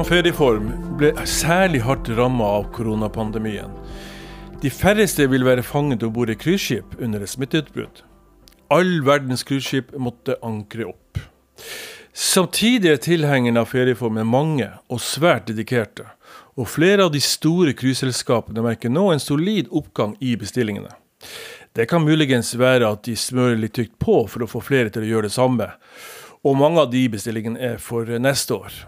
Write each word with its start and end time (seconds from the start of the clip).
Som 0.00 0.06
ferieform 0.08 0.68
ble 0.96 1.10
særlig 1.28 1.82
hardt 1.84 2.06
ramma 2.16 2.46
av 2.56 2.70
koronapandemien. 2.72 3.68
De 4.62 4.70
færreste 4.72 5.26
vil 5.28 5.42
være 5.44 5.60
fanget 5.60 6.06
om 6.06 6.12
bord 6.14 6.30
i 6.32 6.36
cruiseskip 6.40 6.94
under 7.04 7.20
et 7.20 7.28
smitteutbrudd. 7.28 7.98
All 8.72 9.02
verdens 9.04 9.44
cruiseskip 9.44 9.90
måtte 10.00 10.38
ankre 10.40 10.86
opp. 10.88 11.20
Samtidig 12.16 12.88
er 12.94 13.02
tilhengerne 13.04 13.60
av 13.60 13.68
ferieformen 13.68 14.24
mange 14.24 14.70
og 14.88 15.02
svært 15.04 15.50
dedikerte, 15.50 16.06
og 16.56 16.70
flere 16.72 17.04
av 17.04 17.12
de 17.12 17.20
store 17.20 17.74
cruiseselskapene 17.76 18.64
merker 18.64 18.88
nå 18.88 19.10
en 19.12 19.20
solid 19.20 19.68
oppgang 19.68 20.14
i 20.24 20.32
bestillingene. 20.40 20.94
Det 21.76 21.90
kan 21.92 22.06
muligens 22.06 22.54
være 22.56 22.88
at 22.88 23.04
de 23.04 23.18
smører 23.20 23.60
litt 23.60 23.76
tykt 23.76 23.98
på 24.00 24.22
for 24.32 24.46
å 24.46 24.48
få 24.48 24.64
flere 24.64 24.88
til 24.88 25.04
å 25.04 25.12
gjøre 25.12 25.28
det 25.28 25.36
samme, 25.36 25.68
og 26.40 26.56
mange 26.56 26.86
av 26.86 26.88
de 26.96 27.04
bestillingene 27.18 27.60
er 27.74 27.76
for 27.84 28.08
neste 28.16 28.56
år. 28.56 28.80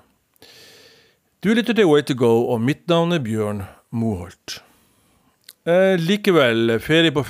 Du 1.42 1.48
lytter 1.54 1.74
til 1.74 1.88
Way 1.90 2.04
to 2.06 2.14
go, 2.14 2.28
og 2.54 2.60
mitt 2.62 2.84
navn 2.86 3.16
er 3.16 3.18
Bjørn 3.18 3.64
Moholt. 3.98 4.60
Eh, 5.66 5.96
likevel, 5.98 6.76
ferie 6.78 7.10
på, 7.10 7.24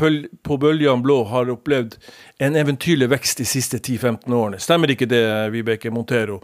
på 0.44 0.58
Bøljan 0.60 1.00
Blå 1.00 1.22
har 1.30 1.48
opplevd 1.48 1.96
en 2.44 2.58
eventyrlig 2.60 3.08
vekst 3.08 3.40
de 3.40 3.46
siste 3.48 3.80
10-15 3.80 4.36
årene. 4.36 4.60
Stemmer 4.60 4.92
ikke 4.92 5.08
det, 5.08 5.22
Vibeke 5.54 5.88
Montero? 5.88 6.42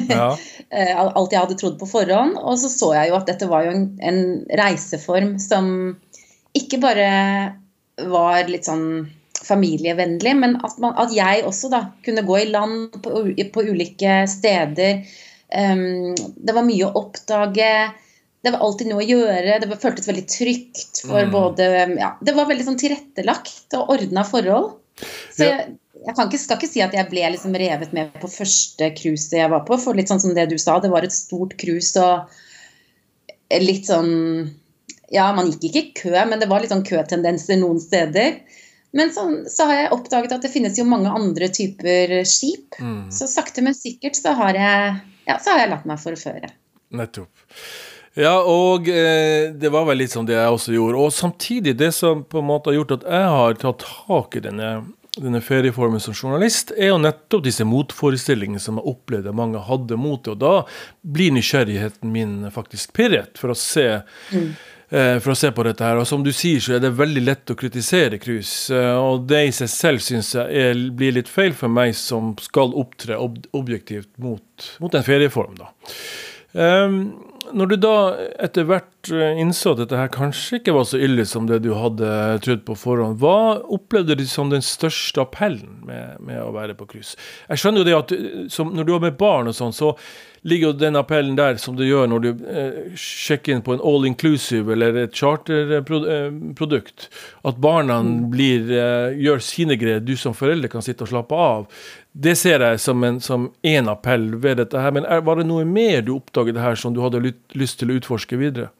ja. 0.09 0.33
Eh, 0.71 0.95
alt 0.95 1.33
jeg 1.35 1.41
hadde 1.43 1.57
trodd 1.59 1.81
på 1.81 1.87
forhånd. 1.91 2.37
Og 2.39 2.55
så 2.63 2.69
så 2.71 2.93
jeg 2.95 3.11
jo 3.11 3.17
at 3.19 3.27
dette 3.27 3.49
var 3.51 3.65
jo 3.67 3.73
en, 3.75 3.89
en 4.07 4.21
reiseform 4.61 5.33
som 5.43 5.65
ikke 6.55 6.79
bare 6.79 7.09
var 8.07 8.47
litt 8.47 8.69
sånn 8.69 9.09
familievennlig, 9.41 10.35
men 10.39 10.55
at, 10.63 10.77
man, 10.79 10.95
at 11.01 11.11
jeg 11.15 11.43
også 11.49 11.73
da 11.73 11.81
kunne 12.07 12.23
gå 12.29 12.39
i 12.39 12.51
land 12.53 13.01
på, 13.03 13.25
på 13.55 13.65
ulike 13.67 14.21
steder. 14.31 15.03
Um, 15.51 16.15
det 16.15 16.55
var 16.55 16.67
mye 16.67 16.87
å 16.87 16.95
oppdage. 17.03 17.73
Det 18.41 18.55
var 18.55 18.63
alltid 18.65 18.93
noe 18.93 19.03
å 19.03 19.09
gjøre. 19.11 19.59
Det 19.63 19.81
føltes 19.83 20.09
veldig 20.09 20.27
trygt 20.31 21.03
for 21.03 21.25
mm. 21.27 21.35
både 21.35 21.71
ja, 21.99 22.15
Det 22.23 22.37
var 22.37 22.49
veldig 22.51 22.69
sånn 22.69 22.81
tilrettelagt 22.81 23.77
og 23.79 23.97
ordna 23.97 24.25
forhold. 24.29 24.77
Så 25.35 25.49
jeg, 25.49 25.80
jeg 26.01 26.17
ikke, 26.17 26.39
skal 26.41 26.57
ikke 26.59 26.71
si 26.71 26.81
at 26.85 26.95
jeg 26.97 27.09
ble 27.11 27.27
liksom 27.35 27.57
revet 27.61 27.93
med 27.97 28.15
på 28.23 28.31
første 28.31 28.89
cruiset 28.97 29.37
jeg 29.37 29.53
var 29.53 29.67
på. 29.69 29.77
For 29.81 29.97
litt 29.97 30.09
sånn 30.11 30.23
som 30.23 30.33
det 30.37 30.49
du 30.51 30.57
sa, 30.61 30.79
det 30.81 30.93
var 30.93 31.05
et 31.05 31.15
stort 31.15 31.57
cruise 31.61 32.01
og 32.01 33.61
litt 33.61 33.91
sånn 33.91 34.15
Ja, 35.11 35.33
man 35.35 35.51
gikk 35.51 35.65
ikke 35.67 35.81
i 35.83 35.93
kø, 35.99 36.15
men 36.31 36.39
det 36.39 36.47
var 36.51 36.63
litt 36.63 36.71
sånn 36.71 36.87
køtendenser 36.87 37.59
noen 37.59 37.81
steder. 37.83 38.39
Men 38.95 39.11
så, 39.15 39.25
så, 39.51 39.67
har 39.67 39.77
jeg 39.77 39.93
oppdaget 39.95 40.35
at 40.37 40.45
det 40.47 40.53
finnes 40.53 40.79
jo 40.79 40.87
mange 40.87 41.11
andre 41.11 41.49
typer 41.51 42.21
skip. 42.27 42.79
Mm. 42.79 43.09
Så 43.15 43.27
sakte, 43.31 43.63
men 43.67 43.75
sikkert 43.75 44.19
så 44.19 44.37
har 44.39 44.55
jeg, 44.59 44.93
ja, 45.27 45.37
så 45.43 45.55
har 45.55 45.65
jeg 45.65 45.73
latt 45.73 45.89
meg 45.91 45.99
forføre. 46.03 46.53
Nettopp. 46.95 47.31
Ja, 48.19 48.37
og 48.43 48.89
eh, 48.91 49.51
det 49.55 49.71
var 49.71 49.87
vel 49.87 50.01
litt 50.03 50.15
sånn 50.15 50.27
det 50.31 50.39
jeg 50.39 50.55
også 50.55 50.75
gjorde. 50.75 51.03
Og 51.03 51.15
samtidig, 51.15 51.77
det 51.79 51.93
som 51.95 52.25
på 52.27 52.39
en 52.39 52.49
måte 52.49 52.71
har 52.71 52.81
gjort 52.81 52.97
at 53.01 53.07
jeg 53.07 53.29
har 53.35 53.61
tatt 53.63 53.87
tak 53.87 54.39
i 54.39 54.45
denne 54.47 54.71
denne 55.19 55.41
ferieformen 55.43 56.01
som 56.01 56.15
journalist, 56.15 56.73
er 56.77 56.93
jo 56.93 56.99
nettopp 57.03 57.45
disse 57.45 57.67
motforestillingene 57.67 58.63
som 58.63 58.79
jeg 58.79 58.93
opplevde 58.93 59.35
mange 59.35 59.63
hadde 59.67 59.99
mot 59.99 60.23
det. 60.25 60.35
Og 60.35 60.43
da 60.43 60.53
blir 61.03 61.35
nysgjerrigheten 61.35 62.13
min 62.13 62.37
faktisk 62.55 62.95
pirret 62.97 63.41
for 63.41 63.55
å 63.55 63.59
se 63.59 63.87
mm. 64.31 64.47
eh, 64.95 65.17
for 65.19 65.35
å 65.35 65.39
se 65.39 65.51
på 65.55 65.67
dette 65.67 65.87
her. 65.87 65.99
Og 65.99 66.07
som 66.09 66.23
du 66.27 66.31
sier, 66.37 66.63
så 66.63 66.77
er 66.77 66.85
det 66.85 66.93
veldig 66.99 67.25
lett 67.27 67.51
å 67.51 67.59
kritisere 67.59 68.21
cruise. 68.23 68.71
Eh, 68.75 68.95
og 68.95 69.27
det 69.31 69.43
i 69.49 69.57
seg 69.57 69.73
selv 69.75 70.07
syns 70.07 70.35
jeg 70.39 70.65
er, 70.71 70.85
blir 70.95 71.19
litt 71.19 71.31
feil 71.31 71.57
for 71.59 71.73
meg 71.73 71.97
som 71.99 72.37
skal 72.43 72.77
opptre 72.79 73.19
ob 73.19 73.43
objektivt 73.57 74.13
mot, 74.23 74.71
mot 74.83 74.95
en 74.95 75.07
ferieform, 75.07 75.59
da. 75.59 75.73
Um, 76.51 77.30
når 77.57 77.71
du 77.71 77.77
da 77.83 77.95
etter 78.43 78.67
hvert 78.69 79.11
eh, 79.13 79.41
innså 79.43 79.75
at 79.75 79.83
dette 79.83 79.99
her 79.99 80.11
kanskje 80.13 80.61
ikke 80.61 80.75
var 80.77 80.87
så 80.89 81.01
ille 81.03 81.27
som 81.29 81.49
det 81.49 81.61
du 81.65 81.73
hadde 81.77 82.09
trodd 82.45 82.65
på 82.67 82.77
forhånd, 82.79 83.19
hva 83.23 83.61
opplevde 83.73 84.19
du 84.21 84.25
som 84.29 84.53
den 84.53 84.65
største 84.65 85.25
appellen 85.25 85.81
med, 85.87 86.19
med 86.25 86.41
å 86.43 86.51
være 86.57 86.77
på 86.79 86.89
cruise? 86.91 87.19
Jeg 87.49 87.63
skjønner 87.63 87.83
jo 87.83 87.89
det 87.89 87.97
at 87.99 88.17
eh, 88.17 88.43
som, 88.53 88.75
når 88.77 88.89
du 88.89 88.97
har 88.97 89.07
med 89.07 89.21
barn 89.21 89.51
og 89.51 89.57
sånn, 89.57 89.77
så 89.77 89.95
ligger 90.43 90.71
jo 90.71 90.79
den 90.81 90.97
appellen 90.97 91.37
der 91.37 91.59
som 91.61 91.77
du 91.77 91.83
gjør 91.85 92.09
når 92.09 92.25
du 92.25 92.29
eh, 92.49 92.79
sjekker 92.99 93.55
inn 93.55 93.65
på 93.65 93.75
en 93.77 93.83
all 93.85 94.07
inclusive 94.09 94.73
eller 94.73 94.97
et 95.03 95.17
charterprodukt. 95.17 97.09
At 97.45 97.61
barna 97.61 98.01
mm. 98.05 98.15
blir, 98.33 98.71
eh, 98.73 99.19
gjør 99.21 99.45
sine 99.45 99.77
greier, 99.81 100.01
du 100.01 100.17
som 100.21 100.37
forelder 100.37 100.73
kan 100.73 100.85
sitte 100.85 101.05
og 101.05 101.13
slappe 101.13 101.37
av. 101.37 101.67
Det 102.13 102.35
ser 102.39 102.63
jeg 102.65 102.81
som 102.83 103.05
en, 103.07 103.21
som 103.23 103.49
en 103.63 103.89
appell 103.93 104.35
ved 104.43 104.59
dette 104.59 104.81
her. 104.83 104.93
Men 104.97 105.07
er, 105.07 105.23
var 105.27 105.39
det 105.39 105.47
noe 105.49 105.65
mer 105.69 106.03
du 106.07 106.17
oppdaget 106.17 106.59
her 106.61 106.79
som 106.79 106.95
du 106.95 107.03
hadde 107.05 107.23
lyst 107.59 107.81
til 107.81 107.93
å 107.93 107.99
utforske 108.01 108.39
videre? 108.41 108.71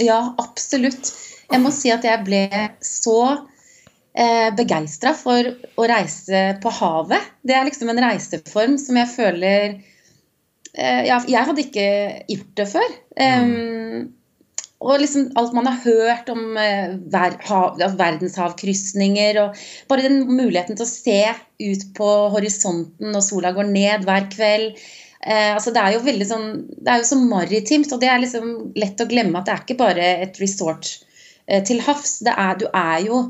Ja, 0.00 0.32
absolutt. 0.40 1.12
Jeg 1.52 1.60
må 1.60 1.72
si 1.74 1.92
at 1.92 2.06
jeg 2.08 2.24
ble 2.24 2.46
så 2.80 3.18
eh, 4.16 4.48
begeistra 4.56 5.12
for 5.18 5.52
å 5.76 5.88
reise 5.90 6.44
på 6.62 6.72
havet. 6.80 7.32
Det 7.44 7.58
er 7.58 7.68
liksom 7.68 7.92
en 7.92 8.04
reiseform 8.06 8.78
som 8.80 8.96
jeg 9.02 9.12
føler 9.12 9.80
Eh, 10.72 11.04
ja, 11.04 11.18
jeg 11.28 11.48
hadde 11.48 11.64
ikke 11.66 11.86
gjort 12.32 12.52
det 12.56 12.66
før. 12.70 12.92
Um, 13.20 14.12
og 14.82 15.00
liksom 15.02 15.30
alt 15.38 15.54
man 15.56 15.68
har 15.68 15.78
hørt 15.84 16.30
om 16.32 16.56
uh, 16.58 16.96
ver 17.12 17.36
verdenshavkrysninger 18.00 19.38
og 19.42 19.60
bare 19.90 20.06
den 20.08 20.24
muligheten 20.28 20.78
til 20.78 20.86
å 20.86 20.90
se 20.90 21.20
ut 21.62 21.86
på 21.96 22.10
horisonten 22.34 23.14
når 23.14 23.24
sola 23.26 23.54
går 23.56 23.70
ned 23.70 24.06
hver 24.08 24.28
kveld. 24.32 24.82
Eh, 25.22 25.52
altså 25.54 25.70
det 25.70 25.78
er 25.78 25.92
jo 25.94 26.00
veldig 26.02 26.26
sånn 26.26 26.46
Det 26.82 26.90
er 26.90 26.98
jo 26.98 27.04
så 27.06 27.16
maritimt, 27.20 27.92
og 27.94 28.00
det 28.02 28.08
er 28.10 28.18
liksom 28.24 28.48
lett 28.74 28.98
å 28.98 29.06
glemme 29.06 29.38
at 29.38 29.46
det 29.46 29.52
er 29.54 29.62
ikke 29.62 29.78
bare 29.78 30.08
et 30.24 30.40
resort 30.42 30.88
eh, 31.46 31.62
til 31.62 31.78
havs. 31.86 32.16
Det 32.26 32.34
er, 32.34 32.58
du 32.58 32.66
er 32.68 33.06
jo 33.06 33.22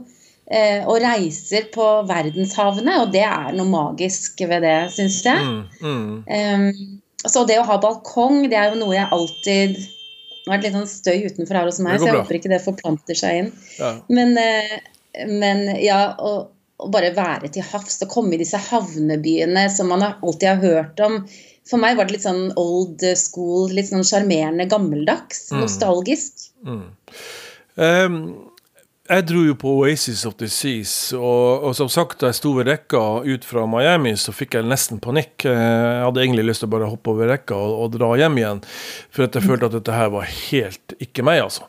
og 0.52 0.98
reiser 1.00 1.68
på 1.72 1.84
verdenshavene, 2.04 2.98
og 3.00 3.12
det 3.14 3.22
er 3.24 3.54
noe 3.56 3.70
magisk 3.70 4.42
ved 4.50 4.66
det, 4.66 4.74
syns 4.92 5.22
jeg. 5.24 5.46
Mm, 5.48 5.62
mm. 5.80 6.10
Um, 6.28 6.98
så 7.24 7.44
det 7.48 7.56
å 7.56 7.64
ha 7.64 7.78
balkong, 7.80 8.42
det 8.50 8.58
er 8.58 8.74
jo 8.74 8.80
noe 8.82 8.96
jeg 8.98 9.08
alltid 9.16 9.78
Nå 10.42 10.50
har 10.50 10.58
vært 10.58 10.66
litt 10.66 10.74
sånn 10.74 10.90
støy 10.90 11.28
utenfor 11.30 11.58
her 11.58 11.68
hos 11.68 11.78
meg, 11.84 12.00
så 12.00 12.08
jeg 12.08 12.16
bra. 12.16 12.24
håper 12.24 12.38
ikke 12.38 12.50
det 12.50 12.64
forplanter 12.64 13.18
seg 13.18 13.38
inn. 13.42 13.52
Ja. 13.78 13.92
Men, 14.10 14.34
eh, 14.40 14.74
men 15.30 15.64
ja, 15.78 16.00
å, 16.18 16.32
å 16.82 16.90
bare 16.92 17.12
være 17.14 17.52
til 17.54 17.66
havs 17.68 18.00
og 18.02 18.10
komme 18.10 18.34
i 18.34 18.42
disse 18.42 18.58
havnebyene 18.70 19.68
som 19.70 19.92
man 19.92 20.02
alltid 20.10 20.48
har 20.48 20.62
hørt 20.62 21.02
om. 21.06 21.20
For 21.68 21.78
meg 21.78 21.94
var 21.98 22.08
det 22.08 22.16
litt 22.16 22.26
sånn 22.26 22.48
old 22.58 23.04
school, 23.18 23.70
litt 23.70 23.92
sånn 23.92 24.06
sjarmerende, 24.06 24.66
gammeldags, 24.70 25.46
nostalgisk. 25.54 26.48
Ehm, 27.78 28.18
jeg 29.18 29.24
dro 29.28 29.40
jo 29.44 29.54
på 29.58 29.70
Oasis 29.82 30.22
of 30.28 30.34
the 30.40 30.46
Seas, 30.50 30.92
og, 31.16 31.64
og 31.68 31.74
som 31.78 31.88
sagt, 31.92 32.18
da 32.20 32.30
jeg 32.30 32.38
sto 32.38 32.52
ved 32.56 32.68
rekka 32.70 33.00
ut 33.26 33.44
fra 33.46 33.64
Miami, 33.70 34.12
så 34.20 34.34
fikk 34.34 34.56
jeg 34.58 34.68
nesten 34.70 35.00
panikk. 35.02 35.46
Eh, 35.48 35.52
Jeg 35.52 36.04
hadde 36.06 36.22
egentlig 36.24 36.44
lyst 36.48 36.64
til 36.64 36.70
å 36.70 36.72
bare 36.74 36.88
hoppe 36.90 37.12
over 37.12 37.30
rekka 37.32 37.56
og, 37.58 37.74
og 37.84 37.92
dra 37.96 38.10
hjem 38.20 38.40
igjen, 38.40 38.62
for 39.12 39.26
at 39.26 39.38
jeg 39.38 39.46
følte 39.46 39.68
at 39.70 39.76
dette 39.76 39.96
her 39.96 40.10
var 40.14 40.28
helt 40.30 40.96
ikke 41.02 41.24
meg, 41.26 41.42
altså. 41.44 41.68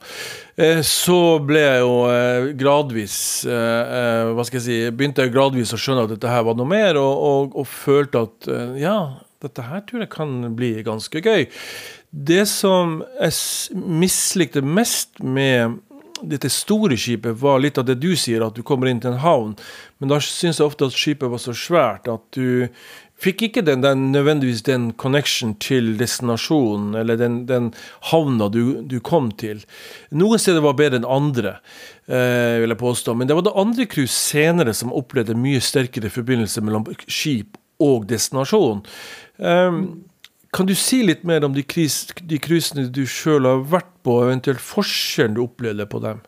Eh, 0.56 0.82
Så 0.86 1.20
ble 1.48 1.62
jeg 1.64 1.80
jo 1.82 1.94
eh, 2.14 2.50
gradvis 2.60 3.16
Hva 3.48 4.44
skal 4.46 4.60
jeg 4.60 4.66
si 4.68 4.76
Begynte 4.94 5.24
jeg 5.26 5.34
gradvis 5.34 5.74
å 5.74 5.80
skjønne 5.82 6.04
at 6.06 6.12
dette 6.14 6.30
her 6.30 6.44
var 6.46 6.58
noe 6.60 6.70
mer, 6.70 7.00
og, 7.02 7.24
og, 7.30 7.56
og 7.64 7.70
følte 7.70 8.26
at 8.28 8.52
ja, 8.80 8.98
dette 9.44 9.66
her 9.66 9.82
tror 9.88 10.04
jeg 10.06 10.12
kan 10.14 10.36
bli 10.56 10.76
ganske 10.86 11.24
gøy. 11.26 11.48
Det 12.14 12.44
som 12.48 13.00
jeg 13.18 13.74
mislikte 13.74 14.62
mest 14.62 15.18
med 15.26 15.80
dette 16.30 16.50
store 16.52 16.98
skipet, 17.00 17.38
var 17.40 17.62
litt 17.64 17.80
av 17.80 17.88
det 17.88 18.00
du 18.02 18.14
sier, 18.20 18.44
at 18.46 18.56
du 18.58 18.64
kommer 18.66 18.90
inn 18.90 19.02
til 19.04 19.14
en 19.14 19.24
havn. 19.24 19.56
Men 20.00 20.12
da 20.14 20.20
syns 20.24 20.62
jeg 20.62 20.68
ofte 20.68 20.90
at 20.90 20.98
skipet 20.98 21.32
var 21.32 21.42
så 21.42 21.56
svært 21.58 22.10
at 22.12 22.24
du 22.36 22.70
fikk 23.24 23.46
ikke 23.48 23.64
den, 23.66 23.84
den, 23.84 24.10
nødvendigvis 24.12 24.64
den 24.68 24.90
connection 25.00 25.54
til 25.64 25.94
destinasjonen, 26.00 26.96
eller 27.00 27.20
den, 27.20 27.44
den 27.48 27.72
havna 28.12 28.50
du, 28.52 28.82
du 28.84 28.98
kom 29.06 29.32
til. 29.40 29.64
Noen 30.12 30.42
steder 30.42 30.64
var 30.66 30.78
bedre 30.80 31.00
enn 31.02 31.10
andre, 31.10 31.58
eh, 32.08 32.60
vil 32.64 32.74
jeg 32.74 32.82
påstå. 32.82 33.16
Men 33.18 33.30
det 33.30 33.38
var 33.38 33.48
det 33.48 33.58
andre 33.64 33.88
cruise 33.90 34.16
senere 34.16 34.76
som 34.78 34.94
opplevde 34.96 35.38
mye 35.40 35.64
sterkere 35.64 36.12
forbindelse 36.14 36.64
mellom 36.66 36.90
skip 37.08 37.58
og 37.84 38.08
destinasjon. 38.12 38.84
Um, 39.38 40.04
kan 40.54 40.70
du 40.70 40.76
si 40.78 41.02
litt 41.06 41.24
mer 41.28 41.46
om 41.48 41.56
de 41.56 41.66
cruisene 41.66 42.86
du 42.94 43.04
sjøl 43.10 43.50
har 43.50 43.66
vært 43.72 43.90
på, 44.06 44.20
og 44.20 44.30
eventuelt 44.30 44.62
forskjellen 44.64 45.38
du 45.38 45.44
opplevde 45.48 45.88
på 45.90 46.02
dem? 46.04 46.22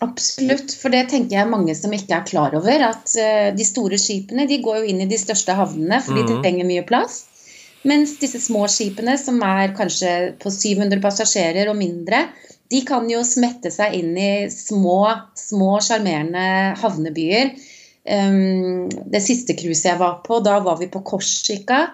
Absolutt, 0.00 0.72
for 0.80 0.92
det 0.92 1.10
tenker 1.12 1.36
jeg 1.36 1.50
mange 1.50 1.74
som 1.76 1.92
ikke 1.92 2.16
er 2.16 2.28
klar 2.28 2.54
over. 2.56 2.86
At 2.86 3.12
eh, 3.20 3.50
de 3.52 3.66
store 3.68 3.98
skipene 4.00 4.46
de 4.48 4.62
går 4.64 4.80
jo 4.80 4.92
inn 4.94 5.02
i 5.04 5.08
de 5.10 5.18
største 5.20 5.56
havnene, 5.56 6.00
for 6.04 6.16
de 6.16 6.38
trenger 6.40 6.68
mye 6.68 6.86
plass. 6.88 7.26
Mens 7.88 8.14
disse 8.20 8.40
små 8.44 8.66
skipene, 8.72 9.16
som 9.20 9.40
er 9.44 9.74
kanskje 9.76 10.14
på 10.40 10.52
700 10.52 11.00
passasjerer 11.04 11.68
og 11.68 11.76
mindre, 11.80 12.26
de 12.70 12.80
kan 12.86 13.08
jo 13.10 13.20
smette 13.26 13.72
seg 13.74 13.96
inn 13.98 14.14
i 14.16 14.32
små, 14.52 15.02
små 15.36 15.78
sjarmerende 15.84 16.78
havnebyer. 16.80 17.52
Um, 18.10 18.88
det 19.12 19.20
siste 19.24 19.56
cruiset 19.58 19.90
jeg 19.90 20.00
var 20.00 20.20
på, 20.24 20.38
da 20.44 20.60
var 20.64 20.78
vi 20.80 20.88
på 20.92 21.02
Korsika. 21.04 21.88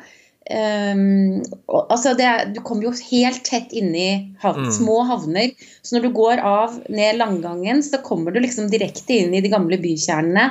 Um, 0.46 1.40
og, 1.66 1.88
altså 1.90 2.12
det, 2.14 2.28
du 2.54 2.60
kommer 2.62 2.86
jo 2.86 2.92
helt 3.08 3.42
tett 3.48 3.72
inni 3.74 4.36
hav, 4.42 4.60
små 4.70 5.00
havner. 5.08 5.56
Så 5.82 5.96
når 5.96 6.06
du 6.06 6.12
går 6.14 6.42
av 6.46 6.76
ned 6.86 7.18
Langgangen, 7.18 7.82
så 7.82 7.98
kommer 8.04 8.30
du 8.30 8.38
liksom 8.44 8.70
direkte 8.70 9.16
inn 9.24 9.34
i 9.34 9.42
de 9.42 9.50
gamle 9.50 9.78
bykjernene. 9.82 10.46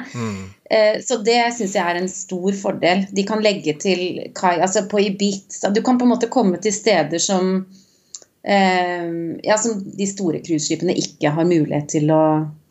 Eh, 0.65 0.99
så 1.05 1.19
det 1.23 1.39
syns 1.55 1.77
jeg 1.77 1.85
er 1.85 2.01
en 2.01 2.11
stor 2.11 2.59
fordel. 2.59 3.05
De 3.15 3.23
kan 3.27 3.43
legge 3.45 3.77
til 3.79 4.03
kai, 4.35 4.57
altså 4.57 4.83
på 4.91 4.99
Ibiza. 5.05 5.71
Du 5.71 5.79
kan 5.85 5.99
på 6.01 6.07
en 6.07 6.15
måte 6.15 6.31
komme 6.33 6.59
til 6.59 6.75
steder 6.75 7.21
som 7.21 7.55
uh, 8.45 9.07
ja, 9.43 9.57
som 9.61 9.79
de 9.79 10.09
store 10.09 10.43
cruiseskipene 10.43 10.97
ikke 10.99 11.31
har 11.37 11.47
mulighet 11.47 11.87
til 11.95 12.11
å 12.11 12.23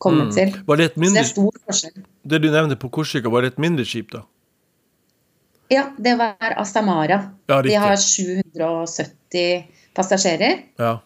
komme 0.03 0.29
til. 0.35 0.53
Var 0.69 0.81
det 0.81 0.91
et 0.93 1.01
Så 1.01 1.15
det 1.15 1.25
er 1.25 1.31
stor 1.33 1.59
forskjell. 1.65 2.07
det 2.25 2.45
du 2.45 2.51
nevnte 2.51 2.77
på 2.77 2.93
Korsika, 2.93 3.33
var 3.33 3.47
det 3.47 3.55
et 3.55 3.63
mindre 3.63 3.89
skip, 3.89 4.13
da? 4.13 4.27
Ja, 5.73 5.87
det 5.97 6.15
var 6.19 6.35
Astamara. 6.61 7.21
Ja, 7.49 7.63
De 7.63 7.75
har 7.75 7.97
770 7.97 9.65
passasjerer. 9.95 10.59
Ja. 10.77 10.99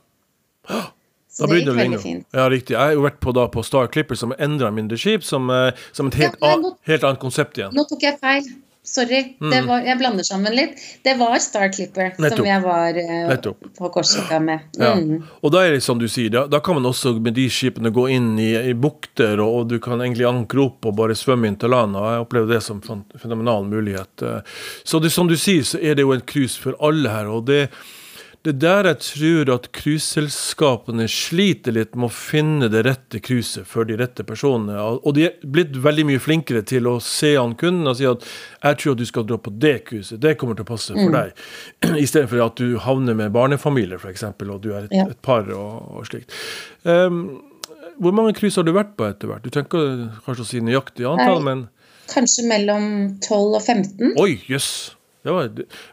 Så 1.30 1.46
Da 1.46 1.52
begynner 1.52 1.64
det 1.64 1.70
å 1.70 1.74
veldig 1.78 1.84
ringe. 1.84 1.98
fint. 2.02 2.26
Ja, 2.34 2.48
riktig. 2.50 2.74
Jeg 2.74 2.80
har 2.80 2.92
jo 2.96 3.02
vært 3.04 3.20
på, 3.22 3.32
da, 3.36 3.44
på 3.48 3.62
Star 3.64 3.86
Clipper, 3.86 4.16
som 4.18 4.32
endra 4.38 4.70
mindre 4.74 4.98
skip, 4.98 5.22
som, 5.22 5.48
eh, 5.50 5.70
som 5.92 6.08
et 6.08 6.14
helt, 6.14 6.36
Ja, 6.42 6.56
nå- 6.56 6.76
helt 6.88 7.04
annet 7.04 7.20
konsept 7.20 7.54
igjen. 7.58 7.72
Nå 7.72 7.84
tok 7.88 8.00
jeg 8.02 8.18
feil. 8.20 8.42
Sorry. 8.84 9.34
Det 9.38 9.58
var, 9.66 9.82
jeg 9.84 9.98
blander 10.00 10.24
sammen 10.24 10.54
litt. 10.56 10.78
Det 11.04 11.12
var 11.18 11.34
Star 11.44 11.68
Clipper 11.74 12.14
Mm. 12.16 12.22
Nettopp. 12.24 12.38
som 12.38 12.46
jeg 12.46 12.62
var 12.62 12.96
uh, 12.96 13.68
på 13.78 13.90
Korsika 13.92 14.38
med. 14.40 14.60
Ja. 14.78 14.94
Mm. 14.96 15.22
Og 15.44 15.52
da 15.52 15.64
er 15.66 15.74
det 15.76 15.82
som 15.84 15.98
du 16.00 16.06
sier, 16.08 16.30
da, 16.32 16.46
da 16.48 16.60
kan 16.64 16.78
man 16.78 16.86
også 16.88 17.12
med 17.20 17.34
de 17.36 17.44
skipene 17.52 17.92
gå 17.92 18.06
inn 18.14 18.30
i, 18.40 18.54
i 18.70 18.72
bukter, 18.72 19.42
og, 19.44 19.58
og 19.60 19.68
du 19.68 19.76
kan 19.78 20.00
egentlig 20.00 20.24
ankre 20.30 20.64
opp 20.70 20.88
og 20.88 20.96
bare 20.96 21.14
svømme 21.18 21.50
inn 21.50 21.58
til 21.60 21.68
land. 21.74 21.96
og 22.00 22.08
Jeg 22.14 22.24
opplever 22.24 22.48
det 22.54 22.62
som 22.64 22.80
en 22.88 23.04
fenomenal 23.20 23.68
mulighet. 23.68 24.22
Eh, 24.24 24.40
Så 24.84 25.02
det, 25.04 25.12
som 25.12 25.28
du 25.28 25.36
sier, 25.36 25.62
så 25.68 25.78
er 25.82 25.94
det 25.98 26.06
jo 26.06 26.12
en 26.16 26.24
cruise 26.24 26.56
for 26.56 26.72
alle 26.80 27.10
her. 27.12 27.28
og 27.28 27.44
det 27.46 27.68
det 28.46 28.52
er 28.54 28.58
der 28.62 28.86
jeg 28.92 28.98
tror 29.02 29.50
at 29.56 29.66
cruiseselskapene 29.74 31.08
sliter 31.10 31.74
litt 31.74 31.96
med 31.98 32.06
å 32.08 32.14
finne 32.14 32.68
det 32.70 32.84
rette 32.86 33.20
cruiset 33.24 33.66
for 33.66 33.88
de 33.88 33.96
rette 33.98 34.24
personene. 34.26 34.76
Og 34.78 35.16
de 35.16 35.26
er 35.26 35.34
blitt 35.42 35.74
veldig 35.84 36.04
mye 36.08 36.22
flinkere 36.22 36.62
til 36.66 36.86
å 36.86 36.96
se 37.02 37.34
an 37.40 37.56
kunden 37.58 37.90
og 37.90 37.96
si 37.98 38.06
at 38.06 38.22
'jeg 38.62 38.78
tror 38.78 38.92
at 38.92 38.98
du 38.98 39.04
skal 39.06 39.26
dra 39.26 39.36
på 39.38 39.50
det 39.58 39.84
cruiset, 39.86 40.20
det 40.20 40.38
kommer 40.38 40.54
til 40.54 40.64
å 40.64 40.72
passe 40.72 40.94
for 40.94 41.10
deg'. 41.10 41.32
Istedenfor 42.04 42.46
at 42.46 42.56
du 42.56 42.78
havner 42.78 43.14
med 43.14 43.32
barnefamilier, 43.32 43.98
f.eks., 43.98 44.22
og 44.22 44.60
du 44.62 44.72
er 44.72 44.84
et, 44.84 44.92
Ja. 44.92 45.06
et 45.10 45.20
par 45.22 45.42
og, 45.50 45.98
og 45.98 46.06
slikt. 46.06 46.30
Um, 46.84 47.42
hvor 48.00 48.12
mange 48.12 48.34
cruise 48.34 48.56
har 48.56 48.64
du 48.64 48.72
vært 48.72 48.96
på 48.96 49.04
etter 49.08 49.26
hvert? 49.28 49.42
Du 49.42 49.50
tenker 49.50 50.10
kanskje 50.24 50.44
å 50.44 50.46
si 50.46 50.60
nøyaktig 50.60 51.04
antall, 51.04 51.42
men 51.42 51.68
Kanskje 52.08 52.46
mellom 52.48 53.18
12 53.20 53.54
og 53.54 53.62
15. 53.62 54.14
Oi, 54.16 54.40
jøss! 54.48 54.94
Det 55.22 55.32
var, 55.34 55.48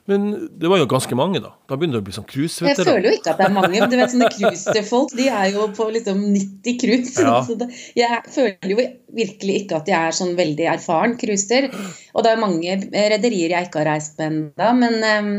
men 0.06 0.26
det 0.60 0.70
var 0.70 0.78
jo 0.78 0.86
ganske 0.90 1.16
mange, 1.18 1.40
da. 1.42 1.50
Da 1.66 1.76
begynner 1.80 1.98
det 1.98 2.04
å 2.04 2.06
bli 2.06 2.14
sånn 2.14 2.28
Jeg 2.70 2.78
føler 2.78 3.08
jo 3.10 3.14
ikke 3.18 3.32
at 3.34 3.40
det 3.42 3.48
er 3.48 3.56
mange. 3.56 3.88
Du 3.90 3.96
vet, 3.98 4.12
Sånne 4.14 4.30
cruisefolk 4.32 5.16
de 5.18 5.26
er 5.34 5.48
jo 5.56 5.66
på 5.76 5.88
liksom 5.96 6.20
90 6.30 6.78
cruise. 6.84 7.26
Ja. 7.26 7.40
Så 7.48 7.58
det, 7.58 7.72
jeg 7.98 8.22
føler 8.32 8.72
jo 8.72 8.78
virkelig 9.18 9.58
ikke 9.64 9.80
at 9.82 9.90
jeg 9.90 9.98
er 9.98 10.16
sånn 10.16 10.36
veldig 10.38 10.70
erfaren 10.76 11.18
cruiser. 11.18 11.72
Og 12.14 12.26
det 12.26 12.32
er 12.32 12.44
mange 12.44 12.78
rederier 12.94 13.56
jeg 13.56 13.68
ikke 13.68 13.82
har 13.82 13.96
reist 13.96 14.22
med 14.22 14.30
ennå. 14.30 14.70
Men, 14.84 15.00
ehm, 15.10 15.34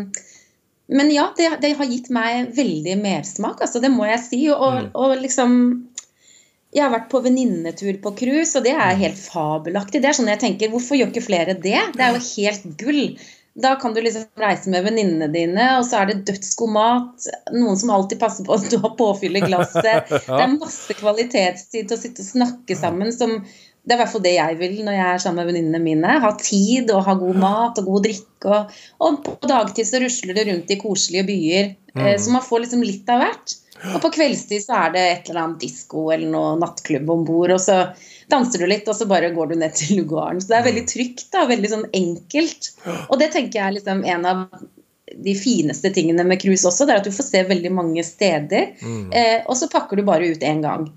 men 0.99 1.15
ja, 1.15 1.31
det, 1.39 1.53
det 1.63 1.73
har 1.79 1.91
gitt 1.91 2.11
meg 2.15 2.51
veldig 2.59 2.99
mersmak, 3.01 3.63
altså, 3.63 3.83
det 3.83 3.95
må 3.95 4.11
jeg 4.11 4.23
si. 4.27 4.43
Og, 4.51 4.91
og 4.99 5.15
liksom 5.23 5.61
Jeg 6.75 6.83
har 6.83 6.93
vært 6.93 7.09
på 7.09 7.23
venninnetur 7.25 8.03
på 8.03 8.11
cruise, 8.19 8.59
og 8.59 8.67
det 8.67 8.75
er 8.75 8.99
helt 8.99 9.17
fabelaktig. 9.17 10.03
Det 10.03 10.11
er 10.11 10.19
sånn 10.19 10.35
jeg 10.35 10.43
tenker, 10.43 10.75
Hvorfor 10.75 10.99
gjør 10.99 11.15
ikke 11.15 11.29
flere 11.31 11.55
det? 11.55 11.79
Det 11.95 12.03
er 12.05 12.19
jo 12.19 12.25
helt 12.35 12.67
gull. 12.83 13.05
Da 13.63 13.75
kan 13.81 13.95
du 13.95 14.03
liksom 14.05 14.27
reise 14.37 14.71
med 14.73 14.85
venninnene 14.85 15.29
dine, 15.33 15.67
og 15.79 15.87
så 15.89 16.03
er 16.03 16.11
det 16.11 16.27
dødsgod 16.29 16.73
mat. 16.75 17.29
Noen 17.55 17.79
som 17.81 17.93
alltid 17.95 18.21
passer 18.21 18.45
på 18.45 18.57
at 18.57 18.67
du 18.69 18.77
har 18.83 18.97
påfyll 18.99 19.39
i 19.39 19.45
glasset. 19.47 20.11
Det 20.27 20.43
er 20.43 20.59
masse 20.59 20.97
kvalitetstid 20.99 21.89
til 21.89 21.97
å 21.97 22.01
sitte 22.01 22.25
og 22.25 22.29
snakke 22.35 22.77
sammen 22.77 23.15
som 23.17 23.39
Det 23.87 23.95
er 23.95 24.01
i 24.01 24.03
hvert 24.03 24.11
fall 24.13 24.25
det 24.25 24.35
jeg 24.35 24.57
vil 24.59 24.81
når 24.83 24.97
jeg 24.97 25.09
er 25.09 25.21
sammen 25.23 25.41
med 25.41 25.53
venninnene 25.53 25.81
mine. 25.83 26.17
Ha 26.25 26.33
tid 26.41 26.91
og 26.91 27.05
ha 27.07 27.15
god 27.21 27.37
mat 27.39 27.79
og 27.81 27.93
god 27.93 28.09
drikke. 28.09 28.51
Og, 28.51 28.81
og 29.07 29.21
på 29.25 29.51
dagtid 29.51 29.89
så 29.89 30.03
rusler 30.03 30.37
det 30.37 30.49
rundt 30.51 30.73
i 30.75 30.81
koselige 30.81 31.29
byer. 31.29 31.71
Mm. 31.97 32.11
så 32.21 32.35
man 32.35 32.45
får 32.45 32.67
liksom 32.67 32.83
litt 32.85 33.09
av 33.09 33.23
hvert. 33.23 33.55
Og 33.95 34.01
på 34.03 34.11
kveldstid 34.19 34.65
så 34.65 34.83
er 34.83 34.93
det 34.93 35.05
et 35.07 35.31
eller 35.31 35.45
annet 35.45 35.65
disko 35.65 36.09
eller 36.13 36.29
noe 36.33 36.57
nattklubb 36.61 37.11
om 37.13 37.25
bord, 37.29 37.55
og 37.57 37.63
så 37.63 37.79
danser 38.33 38.59
du 38.63 38.67
litt, 38.67 38.89
og 38.91 38.97
så 38.99 39.07
bare 39.11 39.31
går 39.35 39.53
du 39.53 39.59
ned 39.61 39.75
til 39.79 40.01
lugaren. 40.01 40.41
Så 40.43 40.51
det 40.51 40.57
er 40.59 40.65
veldig 40.67 40.87
trygt, 40.91 41.27
da. 41.35 41.45
Veldig 41.51 41.71
sånn 41.73 41.85
enkelt. 41.95 42.71
Og 43.11 43.19
det 43.21 43.31
tenker 43.35 43.61
jeg 43.61 43.67
er 43.69 43.77
liksom 43.79 44.03
en 44.05 44.27
av 44.33 44.43
de 45.17 45.33
fineste 45.39 45.93
tingene 45.95 46.25
med 46.27 46.41
cruise 46.43 46.67
også, 46.67 46.85
det 46.85 46.93
er 46.97 46.99
at 47.01 47.07
du 47.07 47.15
får 47.15 47.25
se 47.29 47.43
veldig 47.49 47.71
mange 47.73 48.03
steder. 48.05 48.73
Eh, 49.15 49.45
og 49.47 49.55
så 49.57 49.69
pakker 49.73 49.97
du 49.97 50.03
bare 50.09 50.27
ut 50.35 50.43
én 50.45 50.61
gang. 50.65 50.89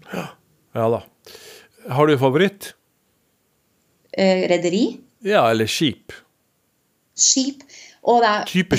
Ja 0.76 0.88
da. 0.96 1.04
Har 1.94 2.10
du 2.10 2.18
favoritt? 2.20 2.74
Eh, 4.12 4.48
Rederi, 4.50 4.98
Ja, 5.24 5.46
eller 5.52 5.68
skip? 5.70 6.12
skip, 7.20 7.62
og 8.08 8.22
det 8.24 8.30
er 8.32 8.46
Type 8.48 8.78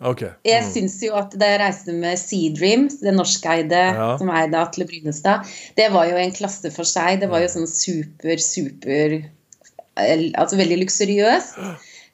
skip. 0.00 0.22
Mm. 0.34 0.50
Jeg 0.50 0.64
syns 0.72 0.96
jo 1.02 1.14
at 1.14 1.34
da 1.38 1.46
jeg 1.52 1.60
reiste 1.60 1.92
med 1.96 2.18
Sea 2.18 2.50
Dreams, 2.56 2.98
det 3.00 3.14
norskeide 3.14 3.82
Ja. 3.94 4.08
som 4.18 4.28
eide 4.30 4.54
Atle 4.58 4.84
Brynestad, 4.86 5.44
det 5.76 5.90
var 5.92 6.06
jo 6.10 6.16
en 6.16 6.32
klasse 6.32 6.70
for 6.74 6.84
seg. 6.84 7.20
Det 7.20 7.28
var 7.30 7.40
jo 7.40 7.48
sånn 7.48 7.66
super, 7.70 8.36
super 8.42 9.18
eh, 9.96 10.30
Altså 10.34 10.56
veldig 10.58 10.80
luksuriøst. 10.84 11.58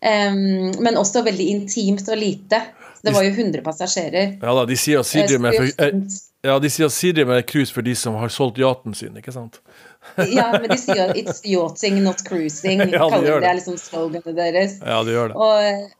Um, 0.00 0.72
men 0.80 0.96
også 0.96 1.22
veldig 1.24 1.46
intimt 1.52 2.08
og 2.08 2.16
lite. 2.16 2.62
Det 3.04 3.12
var 3.14 3.24
jo 3.24 3.30
100 3.32 3.62
passasjerer. 3.64 4.34
Ja 4.42 4.54
da, 4.56 4.64
de 4.68 4.76
sier 4.76 5.00
at 5.00 5.06
Eh, 5.08 5.12
Seadream 5.12 5.44
er, 5.48 5.56
for, 5.56 5.84
er, 5.84 5.94
ja, 6.44 6.58
de 6.60 6.70
sier 6.72 6.86
at 6.88 6.92
Seadream 6.92 7.30
er 7.32 7.42
cruise 7.48 7.72
for 7.72 7.84
de 7.84 7.94
som 7.96 8.14
har 8.20 8.28
solgt 8.32 8.58
yachten 8.60 8.94
sin, 8.96 9.16
ikke 9.16 9.32
sant? 9.32 9.60
Ja, 10.28 10.50
men 10.56 10.68
de 10.70 10.76
sier 10.80 11.08
at 11.10 11.16
'it's 11.16 11.40
yachting, 11.44 12.02
not 12.04 12.20
cruising'. 12.28 12.80
Ja, 12.92 13.04
de 13.04 13.10
kaller 13.12 13.34
det 13.34 13.40
det. 13.40 13.48
er 13.48 13.54
liksom 13.60 13.76
sloganet 13.80 14.36
deres. 14.36 14.78
Ja, 14.84 15.02
de 15.04 15.10
gjør 15.16 15.28
det. 15.32 15.36
Og, 15.36 15.90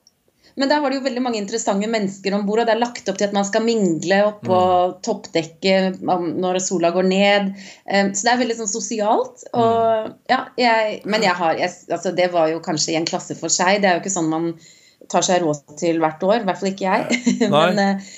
Men 0.54 0.71
der 0.71 0.80
var 0.83 0.90
det 0.90 0.99
jo 0.99 1.04
veldig 1.04 1.23
mange 1.23 1.40
interessante 1.40 1.88
mennesker 1.90 2.35
om 2.37 2.47
bord, 2.49 2.62
og 2.62 2.69
det 2.69 2.75
er 2.75 2.83
lagt 2.83 3.09
opp 3.11 3.19
til 3.21 3.28
at 3.28 3.37
man 3.37 3.47
skal 3.49 3.64
mingle 3.64 4.21
oppå 4.28 4.59
mm. 4.59 4.97
toppdekket 5.07 6.00
når 6.02 6.61
sola 6.64 6.92
går 6.95 7.09
ned. 7.11 7.52
Um, 7.87 8.11
så 8.14 8.26
det 8.26 8.33
er 8.33 8.42
veldig 8.42 8.59
sånn 8.62 8.73
sosialt. 8.73 9.45
Og, 9.54 10.11
ja, 10.33 10.42
jeg, 10.61 11.00
men 11.11 11.26
jeg 11.26 11.37
har 11.38 11.61
jeg, 11.61 11.75
altså 11.90 12.14
Det 12.16 12.30
var 12.35 12.50
jo 12.52 12.62
kanskje 12.64 12.95
i 12.95 12.99
en 13.00 13.09
klasse 13.09 13.38
for 13.38 13.52
seg. 13.52 13.83
Det 13.83 13.90
er 13.90 13.99
jo 13.99 14.04
ikke 14.04 14.16
sånn 14.16 14.33
man 14.33 14.50
tar 15.11 15.26
seg 15.26 15.45
råd 15.45 15.78
til 15.80 16.02
hvert 16.02 16.26
år. 16.26 16.40
I 16.40 16.49
hvert 16.49 16.61
fall 16.61 16.73
ikke 16.73 16.90
jeg. 16.90 17.23
men, 17.54 17.80
uh, 17.80 18.12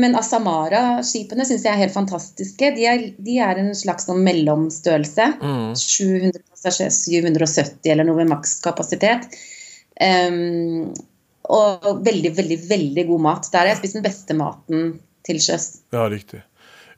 men 0.00 0.14
Asamara-skipene 0.18 1.46
syns 1.48 1.66
jeg 1.66 1.74
er 1.74 1.82
helt 1.84 1.96
fantastiske. 1.96 2.74
De 2.76 2.86
er, 2.86 3.08
de 3.18 3.40
er 3.42 3.60
en 3.60 3.72
slags 3.76 4.08
sånn 4.08 4.22
mellomstørrelse. 4.26 5.32
Mm. 5.40 5.74
700 5.78 6.46
770 6.60 7.88
eller 7.92 8.04
noe 8.04 8.20
ved 8.20 8.28
makskapasitet. 8.30 9.28
Um, 10.00 10.92
og 11.50 12.04
veldig, 12.06 12.34
veldig, 12.36 12.60
veldig 12.70 13.06
god 13.10 13.26
mat. 13.26 13.50
Der 13.52 13.64
har 13.64 13.72
jeg 13.74 13.82
spist 13.82 13.98
den 13.98 14.06
beste 14.06 14.36
maten 14.38 14.94
til 15.26 15.42
sjøs. 15.42 15.72
Ja, 15.94 16.06
riktig. 16.10 16.44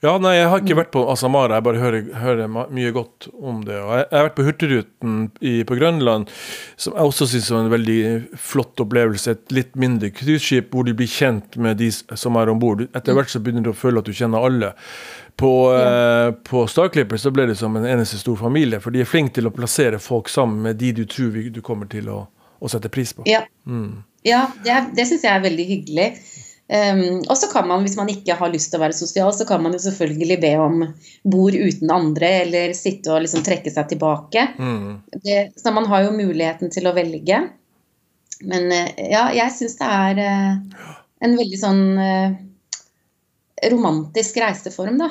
Ja, 0.02 0.16
nei, 0.18 0.32
jeg 0.34 0.48
har 0.50 0.58
ikke 0.58 0.74
vært 0.80 0.88
på 0.90 1.04
Asamara, 1.12 1.60
jeg 1.60 1.62
bare 1.62 1.78
hører, 1.78 2.06
hører 2.18 2.48
mye 2.50 2.90
godt 2.90 3.28
om 3.38 3.60
det. 3.62 3.76
Og 3.78 3.92
jeg, 3.94 4.06
jeg 4.08 4.16
har 4.16 4.26
vært 4.26 4.34
på 4.34 4.46
Hurtigruten 4.48 5.20
i, 5.38 5.52
på 5.68 5.76
Grønland, 5.78 6.32
som 6.74 6.96
jeg 6.96 7.12
også 7.12 7.28
syns 7.30 7.50
var 7.54 7.62
en 7.62 7.70
veldig 7.70 8.00
flott 8.34 8.82
opplevelse. 8.82 9.36
Et 9.36 9.54
litt 9.54 9.78
mindre 9.78 10.10
cruiseskip 10.10 10.74
hvor 10.74 10.88
du 10.88 10.90
blir 10.98 11.06
kjent 11.06 11.54
med 11.54 11.78
de 11.78 11.92
som 11.94 12.40
er 12.40 12.50
om 12.50 12.58
bord. 12.58 12.82
Etter 12.90 13.14
hvert 13.14 13.30
så 13.30 13.38
begynner 13.38 13.62
du 13.62 13.70
å 13.70 13.78
føle 13.78 14.02
at 14.02 14.10
du 14.10 14.18
kjenner 14.18 14.42
alle. 14.42 14.74
På, 15.38 15.52
ja. 15.70 15.86
eh, 15.86 16.34
på 16.50 16.66
Starclipper 16.66 17.22
så 17.22 17.30
ble 17.34 17.46
det 17.52 17.60
som 17.62 17.78
en 17.78 17.86
eneste 17.86 18.18
stor 18.18 18.34
familie, 18.42 18.82
for 18.82 18.90
de 18.90 19.06
er 19.06 19.08
flinke 19.08 19.38
til 19.38 19.46
å 19.46 19.54
plassere 19.54 20.02
folk 20.02 20.26
sammen 20.34 20.66
med 20.66 20.82
de 20.82 20.90
du 20.98 21.06
tror 21.06 21.38
du 21.54 21.62
kommer 21.62 21.86
til 21.86 22.10
å, 22.10 22.24
å 22.58 22.74
sette 22.74 22.90
pris 22.90 23.14
på. 23.14 23.22
Ja. 23.30 23.44
Mm. 23.70 24.02
Ja, 24.26 24.46
det, 24.64 24.78
det 24.96 25.06
syns 25.08 25.24
jeg 25.26 25.34
er 25.34 25.44
veldig 25.44 25.66
hyggelig. 25.66 26.08
Um, 26.72 27.18
og 27.28 27.34
så 27.36 27.50
kan 27.52 27.66
man, 27.68 27.82
hvis 27.84 27.98
man 27.98 28.08
ikke 28.08 28.36
har 28.38 28.52
lyst 28.52 28.70
til 28.72 28.78
å 28.78 28.84
være 28.84 28.96
sosial, 28.96 29.32
så 29.36 29.44
kan 29.48 29.60
man 29.60 29.74
jo 29.76 29.80
selvfølgelig 29.82 30.38
be 30.40 30.52
om 30.62 30.84
bord 31.28 31.56
uten 31.58 31.90
andre, 31.92 32.30
eller 32.46 32.72
sitte 32.78 33.12
og 33.12 33.24
liksom 33.26 33.42
trekke 33.44 33.72
seg 33.74 33.90
tilbake. 33.90 34.46
Mm. 34.56 35.02
Det, 35.26 35.40
så 35.60 35.74
man 35.74 35.88
har 35.90 36.06
jo 36.06 36.14
muligheten 36.16 36.72
til 36.72 36.88
å 36.88 36.94
velge. 36.96 37.42
Men 38.46 38.70
uh, 38.72 38.88
ja, 38.96 39.26
jeg 39.36 39.56
syns 39.58 39.76
det 39.82 39.90
er 39.90 40.22
uh, 40.22 40.88
en 41.26 41.36
veldig 41.42 41.60
sånn 41.60 41.84
uh, 41.98 42.40
romantisk 43.74 44.40
reiseform, 44.42 45.02
da. 45.02 45.10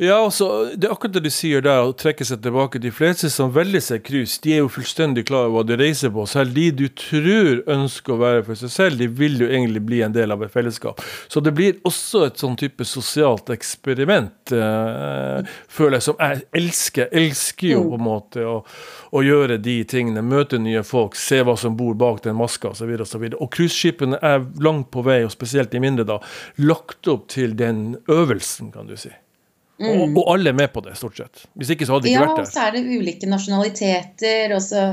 Ja, 0.00 0.24
altså, 0.24 0.72
Det 0.76 0.88
er 0.88 0.92
akkurat 0.94 1.12
det 1.12 1.24
du 1.26 1.30
sier 1.32 1.60
der, 1.64 1.84
å 1.84 1.92
trekke 1.96 2.24
seg 2.24 2.40
tilbake. 2.42 2.80
De 2.80 2.90
fleste 2.94 3.28
som 3.30 3.52
velger 3.52 3.82
seg 3.84 4.02
cruise, 4.06 4.38
de 4.42 4.54
er 4.54 4.62
jo 4.62 4.70
fullstendig 4.72 5.26
klar 5.28 5.50
over 5.50 5.60
hva 5.60 5.64
de 5.68 5.76
reiser 5.80 6.12
på. 6.14 6.24
Selv 6.28 6.54
de 6.56 6.70
du 6.72 6.86
tror 6.88 7.60
ønsker 7.70 8.14
å 8.14 8.20
være 8.22 8.44
for 8.46 8.58
seg 8.58 8.72
selv, 8.72 9.02
de 9.02 9.08
vil 9.20 9.36
jo 9.44 9.50
egentlig 9.50 9.82
bli 9.84 10.00
en 10.02 10.14
del 10.14 10.32
av 10.32 10.42
et 10.42 10.52
fellesskap. 10.52 11.02
Så 11.28 11.42
det 11.44 11.52
blir 11.56 11.76
også 11.88 12.24
et 12.26 12.40
sånn 12.40 12.56
type 12.60 12.86
sosialt 12.88 13.52
eksperiment, 13.52 14.54
eh, 14.56 15.52
føler 15.68 15.98
jeg, 15.98 16.06
som 16.08 16.22
jeg 16.22 16.44
elsker. 16.62 17.10
Elsker 17.22 17.74
jo 17.74 17.82
på 17.92 17.98
en 18.00 18.06
måte 18.06 18.46
å, 18.48 18.58
å 19.12 19.24
gjøre 19.24 19.60
de 19.62 19.76
tingene. 19.84 20.24
Møte 20.24 20.60
nye 20.62 20.82
folk, 20.88 21.18
se 21.20 21.42
hva 21.44 21.56
som 21.60 21.76
bor 21.76 21.94
bak 22.00 22.22
den 22.24 22.38
maska 22.40 22.72
osv. 22.72 22.94
Og, 22.96 23.06
så 23.08 23.20
og 23.20 23.50
cruiseskipene 23.52 24.22
er 24.24 24.40
langt 24.64 24.88
på 24.94 25.04
vei, 25.04 25.20
og 25.26 25.34
spesielt 25.34 25.70
de 25.74 25.84
mindre, 25.84 26.08
da, 26.08 26.18
lagt 26.64 27.12
opp 27.12 27.28
til 27.32 27.54
den 27.58 27.92
øvelsen, 28.08 28.72
kan 28.72 28.88
du 28.88 28.96
si. 28.96 29.12
Mm. 29.82 29.90
Og, 29.90 30.20
og, 30.22 30.28
alle 30.36 30.52
er 30.52 30.58
med 30.58 30.70
på 30.74 30.82
det, 30.84 30.94
stort 30.98 31.18
sett. 31.18 31.42
Hvis 31.58 31.72
ikke 31.74 31.88
så 31.88 31.96
hadde 31.96 32.06
det 32.06 32.14
ikke 32.14 32.20
ja, 32.20 32.28
vært 32.28 32.38
der. 32.38 32.46
Ja, 32.46 32.50
og 32.50 32.54
så 32.54 32.66
er 32.68 32.76
det 32.76 33.00
ulike 33.00 33.30
nasjonaliteter. 33.30 34.56
og 34.56 34.64
så... 34.64 34.86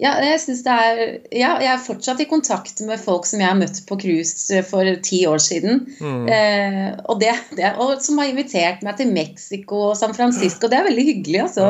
Ja, 0.00 0.16
jeg 0.18 0.38
er, 0.66 1.00
ja, 1.30 1.50
jeg 1.62 1.68
er 1.70 1.82
fortsatt 1.84 2.18
i 2.24 2.26
kontakt 2.26 2.80
med 2.82 2.98
folk 2.98 3.26
som 3.28 3.38
jeg 3.38 3.46
har 3.46 3.58
møtt 3.58 3.76
på 3.86 3.98
cruise 4.00 4.62
for 4.66 4.88
ti 5.06 5.20
år 5.30 5.38
siden. 5.44 5.84
Mm. 6.00 6.24
Eh, 6.26 6.88
og, 7.04 7.20
det, 7.20 7.36
det, 7.54 7.70
og, 7.76 8.00
som 8.02 8.18
har 8.18 8.32
invitert 8.32 8.82
meg 8.82 8.96
til 8.98 9.12
Mexico 9.14 9.84
og 9.92 9.94
San 10.00 10.16
Francisco. 10.16 10.66
Det 10.66 10.80
er 10.80 10.88
veldig 10.88 11.04
hyggelig. 11.06 11.44
Altså. 11.44 11.68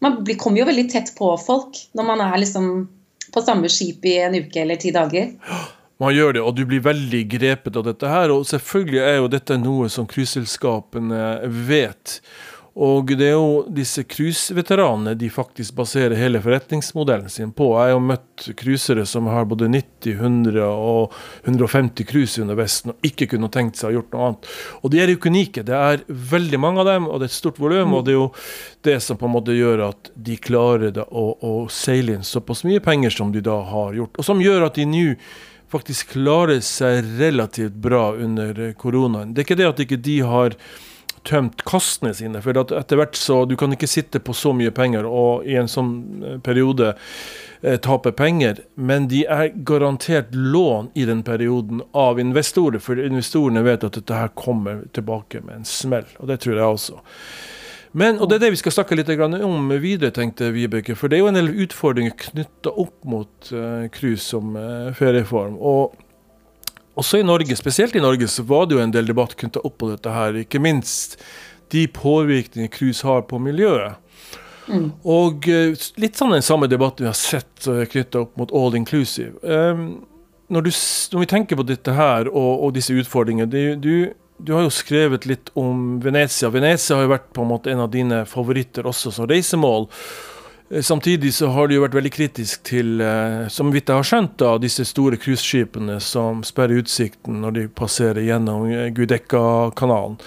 Man 0.00 0.22
blir, 0.24 0.38
kommer 0.40 0.62
jo 0.62 0.70
veldig 0.70 0.86
tett 0.94 1.12
på 1.18 1.34
folk 1.42 1.82
når 1.98 2.08
man 2.14 2.24
er 2.30 2.40
liksom 2.40 2.70
på 3.34 3.44
samme 3.44 3.68
skip 3.70 4.08
i 4.08 4.16
en 4.24 4.38
uke 4.40 4.64
eller 4.64 4.80
ti 4.80 4.94
dager. 4.94 5.34
Man 6.00 6.14
gjør 6.16 6.38
det, 6.38 6.44
og 6.44 6.54
du 6.56 6.64
blir 6.68 6.84
veldig 6.84 7.24
grepet 7.34 7.76
av 7.76 7.84
dette 7.90 8.08
her. 8.08 8.32
Og 8.32 8.46
selvfølgelig 8.48 9.02
er 9.04 9.18
jo 9.18 9.32
dette 9.32 9.58
noe 9.60 9.90
som 9.92 10.08
cruiseselskapene 10.08 11.26
vet. 11.68 12.20
Og 12.80 13.10
det 13.18 13.26
er 13.26 13.34
jo 13.34 13.64
disse 13.74 14.04
cruiseveteranene 14.06 15.16
de 15.18 15.26
faktisk 15.32 15.74
baserer 15.76 16.14
hele 16.16 16.40
forretningsmodellen 16.40 17.28
sin 17.28 17.50
på. 17.52 17.66
Jeg 17.74 17.82
har 17.82 17.90
jo 17.90 18.04
møtt 18.06 18.46
cruisere 18.56 19.04
som 19.10 19.26
har 19.28 19.48
både 19.50 19.68
90, 19.68 20.14
100 20.14 20.62
og 20.70 21.16
150 21.42 22.06
cruise 22.08 22.40
under 22.40 22.56
Vesten 22.56 22.94
og 22.94 23.10
ikke 23.10 23.32
kunne 23.34 23.50
tenkt 23.52 23.76
seg 23.80 23.88
å 23.88 23.90
ha 23.90 23.96
gjort 23.98 24.14
noe 24.14 24.28
annet. 24.28 24.50
Og 24.80 24.94
de 24.94 25.02
er 25.02 25.12
jo 25.12 25.20
unike. 25.26 25.66
Det 25.66 25.76
er 25.76 26.06
veldig 26.08 26.62
mange 26.62 26.84
av 26.84 26.88
dem, 26.92 27.10
og 27.10 27.18
det 27.18 27.28
er 27.28 27.34
et 27.34 27.40
stort 27.40 27.60
volum. 27.60 27.98
Og 27.98 28.06
det 28.06 28.14
er 28.14 28.20
jo 28.20 28.30
det 28.86 28.96
som 29.04 29.18
på 29.18 29.28
en 29.28 29.34
måte 29.34 29.58
gjør 29.58 29.88
at 29.90 30.14
de 30.14 30.38
klarer 30.40 31.02
å, 31.10 31.26
å 31.36 31.54
seile 31.74 32.16
inn 32.16 32.26
såpass 32.26 32.62
mye 32.64 32.80
penger 32.80 33.18
som 33.18 33.34
de 33.34 33.42
da 33.44 33.60
har 33.74 33.98
gjort. 33.98 34.14
Og 34.16 34.30
som 34.30 34.40
gjør 34.40 34.70
at 34.70 34.78
de 34.78 34.86
nå 34.88 35.06
faktisk 35.70 36.14
klarer 36.16 36.60
seg 36.64 37.04
relativt 37.20 37.76
bra 37.78 38.10
under 38.14 38.72
koronaen. 38.78 39.34
Det 39.34 39.42
er 39.42 39.48
ikke 39.48 39.60
det 39.60 39.68
at 39.70 39.82
ikke 39.84 40.00
de 40.02 40.16
har 40.26 40.56
tømt 41.26 41.64
kassene 41.68 42.12
sine. 42.16 42.40
For 42.42 42.56
etter 42.56 42.98
hvert 42.98 43.18
så 43.18 43.44
Du 43.44 43.56
kan 43.56 43.72
ikke 43.72 43.90
sitte 43.90 44.20
på 44.20 44.34
så 44.36 44.54
mye 44.56 44.72
penger 44.74 45.06
og 45.06 45.46
i 45.46 45.56
en 45.60 45.68
sånn 45.68 45.92
eh, 46.24 46.38
periode 46.42 46.94
eh, 47.62 47.76
tape 47.76 48.12
penger. 48.16 48.62
Men 48.74 49.08
de 49.12 49.24
er 49.26 49.52
garantert 49.68 50.34
lån 50.34 50.90
i 50.94 51.04
den 51.08 51.22
perioden 51.26 51.84
av 51.92 52.20
investorer. 52.20 52.80
For 52.80 52.98
investorene 52.98 53.64
vet 53.66 53.84
at 53.84 53.98
dette 54.00 54.22
her 54.22 54.32
kommer 54.34 54.84
tilbake 54.96 55.44
med 55.44 55.60
en 55.60 55.68
smell. 55.68 56.08
Og 56.18 56.30
det 56.32 56.40
tror 56.44 56.56
jeg 56.56 56.66
også. 56.66 57.00
Men, 57.92 58.20
og 58.20 58.28
Det 58.28 58.36
er 58.36 58.44
det 58.44 58.52
vi 58.54 58.60
skal 58.60 58.74
snakke 58.74 58.94
litt 58.94 59.08
om 59.10 59.72
videre, 59.82 60.12
tenkte 60.14 60.52
Vibeke. 60.54 60.94
For 60.94 61.10
det 61.10 61.18
er 61.18 61.24
jo 61.24 61.30
en 61.32 61.38
del 61.38 61.50
utfordringer 61.64 62.14
knytta 62.14 62.70
opp 62.70 62.94
mot 63.04 63.50
uh, 63.50 63.88
cruise 63.90 64.22
som 64.22 64.54
uh, 64.54 64.92
ferieform. 64.94 65.56
Og 65.58 65.96
også 67.00 67.18
i 67.18 67.26
Norge, 67.26 67.56
spesielt 67.58 67.96
i 67.96 68.02
Norge, 68.02 68.28
så 68.28 68.44
var 68.46 68.68
det 68.68 68.76
jo 68.76 68.84
en 68.84 68.94
del 68.94 69.10
debatt 69.10 69.34
knytta 69.34 69.64
opp 69.66 69.80
på 69.82 69.90
dette 69.90 70.14
her. 70.14 70.38
Ikke 70.44 70.62
minst 70.62 71.18
de 71.74 71.88
påvirkninger 71.90 72.70
cruise 72.70 73.06
har 73.06 73.26
på 73.26 73.42
miljøet. 73.42 73.98
Mm. 74.70 74.92
Og 75.02 75.50
uh, 75.50 75.74
litt 75.98 76.20
sånn 76.20 76.36
den 76.36 76.46
samme 76.46 76.70
debatten 76.70 77.08
vi 77.08 77.10
har 77.10 77.18
sett 77.18 77.66
knytta 77.66 78.22
opp 78.22 78.38
mot 78.38 78.54
all 78.54 78.78
inclusive. 78.78 79.34
Um, 79.42 80.04
når, 80.46 80.68
du, 80.68 80.70
når, 81.10 81.24
vi 81.24 81.30
tenker 81.34 81.58
på 81.58 81.66
dette 81.66 81.94
her 81.94 82.30
og, 82.30 82.52
og 82.68 82.74
disse 82.78 82.94
utfordringene 82.94 83.50
du, 83.50 83.62
du 83.82 83.94
du 84.44 84.52
har 84.56 84.64
jo 84.64 84.72
skrevet 84.72 85.26
litt 85.28 85.50
om 85.58 86.00
Venezia. 86.00 86.50
Venezia 86.50 86.96
har 86.96 87.06
jo 87.06 87.14
vært 87.14 87.30
på 87.36 87.44
en 87.44 87.50
måte 87.52 87.72
en 87.72 87.84
av 87.84 87.90
dine 87.92 88.24
favoritter 88.28 88.88
også 88.88 89.12
som 89.14 89.28
reisemål. 89.30 89.88
Eh, 90.70 90.82
samtidig 90.82 91.34
så 91.34 91.50
har 91.54 91.68
du 91.68 91.74
jo 91.74 91.84
vært 91.84 91.98
veldig 91.98 92.12
kritisk 92.14 92.62
til, 92.62 93.00
eh, 93.00 93.48
som 93.48 93.72
vidt 93.72 93.88
jeg 93.88 93.96
har 93.96 94.06
skjønt, 94.06 94.36
da, 94.38 94.56
disse 94.58 94.84
store 94.84 95.16
cruiseskipene 95.16 96.00
som 96.00 96.44
sperrer 96.46 96.82
utsikten 96.82 97.40
når 97.42 97.56
de 97.58 97.66
passerer 97.68 98.22
gjennom 98.22 98.70
eh, 98.70 98.88
Gudekka-kanalen. 98.94 100.18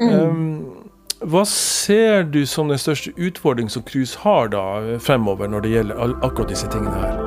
Mm. 0.00 0.12
Um, 0.12 0.88
hva 1.22 1.44
ser 1.46 2.24
du 2.24 2.46
som 2.46 2.72
den 2.72 2.80
største 2.80 3.12
utfordringen 3.14 3.70
som 3.70 3.84
cruise 3.86 4.18
har 4.24 4.48
da 4.50 4.98
fremover 4.98 5.50
når 5.50 5.66
det 5.66 5.76
gjelder 5.76 6.16
akkurat 6.22 6.50
disse 6.50 6.70
tingene 6.72 6.98
her? 6.98 7.21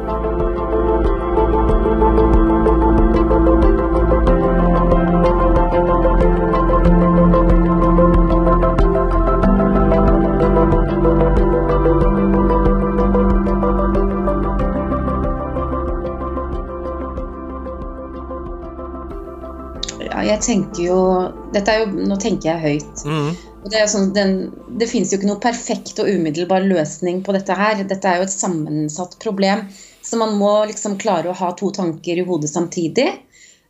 Dette 21.56 21.74
er 21.74 21.84
jo 21.84 22.06
Nå 22.12 22.20
tenker 22.22 22.52
jeg 22.52 22.64
høyt. 22.64 23.04
Mm. 23.08 23.30
Det, 23.72 23.82
sånn, 23.90 24.12
den, 24.14 24.36
det 24.78 24.90
finnes 24.92 25.12
jo 25.12 25.18
ikke 25.18 25.30
noe 25.32 25.42
perfekt 25.42 25.98
og 26.04 26.10
umiddelbar 26.12 26.66
løsning 26.68 27.24
på 27.26 27.34
dette 27.34 27.56
her. 27.58 27.80
Dette 27.82 28.12
er 28.12 28.20
jo 28.20 28.28
et 28.28 28.34
sammensatt 28.36 29.16
problem. 29.24 29.66
Så 30.06 30.20
man 30.22 30.36
må 30.38 30.52
liksom 30.70 31.00
klare 31.02 31.32
å 31.32 31.38
ha 31.40 31.50
to 31.58 31.72
tanker 31.74 32.22
i 32.22 32.26
hodet 32.28 32.52
samtidig. 32.52 33.08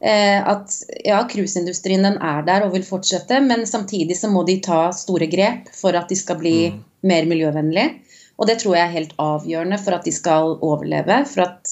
Eh, 0.04 0.40
at 0.44 0.74
ja, 1.08 1.22
cruiseindustrien 1.32 2.04
den 2.04 2.18
er 2.20 2.44
der 2.46 2.66
og 2.66 2.76
vil 2.76 2.84
fortsette, 2.86 3.40
men 3.42 3.64
samtidig 3.70 4.18
så 4.20 4.30
må 4.30 4.44
de 4.48 4.60
ta 4.66 4.90
store 4.94 5.30
grep 5.32 5.72
for 5.74 5.96
at 5.96 6.12
de 6.12 6.20
skal 6.20 6.42
bli 6.42 6.58
mm. 6.74 6.82
mer 7.08 7.30
miljøvennlige. 7.32 8.02
Og 8.36 8.50
det 8.50 8.60
tror 8.60 8.76
jeg 8.76 8.84
er 8.84 8.98
helt 8.98 9.14
avgjørende 9.22 9.80
for 9.80 9.96
at 9.96 10.08
de 10.08 10.12
skal 10.12 10.58
overleve. 10.60 11.22
For 11.32 11.46
at 11.46 11.72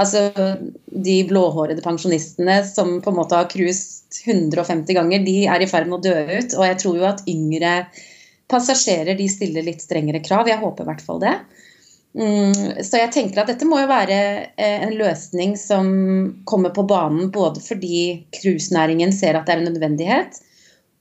altså, 0.00 0.28
de 0.86 1.16
blåhårede 1.28 1.84
pensjonistene 1.84 2.60
som 2.68 2.98
på 3.02 3.12
en 3.12 3.18
måte 3.18 3.38
har 3.38 3.50
cruiset 3.52 4.22
150 4.26 4.96
ganger, 4.96 5.24
de 5.26 5.38
er 5.50 5.62
i 5.62 5.68
ferd 5.70 5.90
med 5.90 5.98
å 5.98 6.04
dø 6.06 6.14
ut. 6.38 6.56
Og 6.56 6.66
jeg 6.68 6.78
tror 6.82 7.00
jo 7.00 7.08
at 7.08 7.24
yngre 7.30 7.74
passasjerer 8.50 9.18
de 9.18 9.26
stiller 9.30 9.66
litt 9.66 9.82
strengere 9.82 10.22
krav. 10.24 10.48
Jeg 10.48 10.62
håper 10.62 10.86
i 10.86 10.90
hvert 10.92 11.04
fall 11.04 11.22
det. 11.24 11.34
Mm, 12.16 12.80
så 12.86 13.02
jeg 13.02 13.12
tenker 13.12 13.42
at 13.42 13.50
dette 13.50 13.66
må 13.68 13.82
jo 13.82 13.90
være 13.90 14.18
eh, 14.56 14.84
en 14.86 14.94
løsning 14.96 15.52
som 15.60 15.88
kommer 16.48 16.72
på 16.72 16.86
banen 16.88 17.28
både 17.34 17.60
fordi 17.60 17.98
cruisenæringen 18.38 19.12
ser 19.12 19.36
at 19.36 19.44
det 19.44 19.52
er 19.52 19.60
en 19.60 19.68
nødvendighet, 19.68 20.38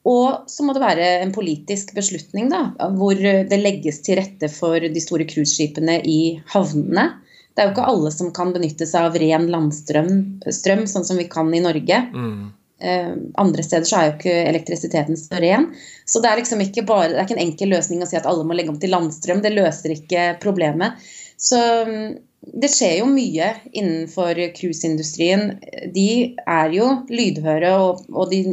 og 0.06 0.50
så 0.52 0.66
må 0.66 0.76
det 0.76 0.84
være 0.84 1.06
en 1.24 1.32
politisk 1.34 1.96
beslutning 1.98 2.52
da, 2.52 2.68
hvor 2.94 3.16
det 3.18 3.58
legges 3.58 4.04
til 4.06 4.20
rette 4.20 4.52
for 4.54 4.78
de 4.78 5.02
store 5.02 5.26
cruiseskipene 5.30 5.98
i 6.06 6.20
havnene. 6.52 7.08
Det 7.56 7.64
er 7.64 7.70
jo 7.70 7.74
ikke 7.76 7.88
alle 7.88 8.12
som 8.12 8.34
kan 8.36 8.52
benytte 8.52 8.88
seg 8.90 9.08
av 9.08 9.18
ren 9.20 9.48
landstrøm, 9.52 10.12
strøm, 10.52 10.84
sånn 10.92 11.08
som 11.08 11.20
vi 11.20 11.28
kan 11.32 11.54
i 11.56 11.64
Norge. 11.64 12.02
Mm. 12.12 12.52
Uh, 12.84 13.14
andre 13.40 13.64
steder 13.64 13.88
så 13.88 13.98
er 13.98 14.10
jo 14.10 14.16
ikke 14.18 14.34
elektrisiteten 14.52 15.16
så 15.16 15.40
ren. 15.40 15.70
Så 16.04 16.20
det 16.20 16.32
er 16.32 16.42
liksom 16.42 16.64
ikke 16.66 16.84
bare, 16.88 17.14
det 17.14 17.22
er 17.22 17.30
ikke 17.30 17.38
en 17.38 17.46
enkel 17.46 17.72
løsning 17.72 18.04
å 18.04 18.10
si 18.10 18.20
at 18.20 18.28
alle 18.28 18.44
må 18.44 18.58
legge 18.58 18.74
om 18.74 18.82
til 18.82 18.92
landstrøm. 18.92 19.40
Det 19.46 19.54
løser 19.56 19.96
ikke 19.96 20.28
problemet. 20.44 21.00
Så 21.40 21.62
mm, 21.88 22.18
det 22.60 22.70
skjer 22.74 23.00
jo 23.00 23.08
mye 23.10 23.50
innenfor 23.72 24.38
cruiseindustrien. 24.58 25.48
De 25.96 26.10
er 26.36 26.76
jo 26.76 26.92
lydhøre, 27.10 27.72
og, 27.80 28.06
og 28.12 28.32
de, 28.36 28.44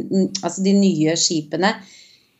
altså 0.40 0.62
de, 0.64 0.78
nye 0.78 1.16
skipene 1.18 1.74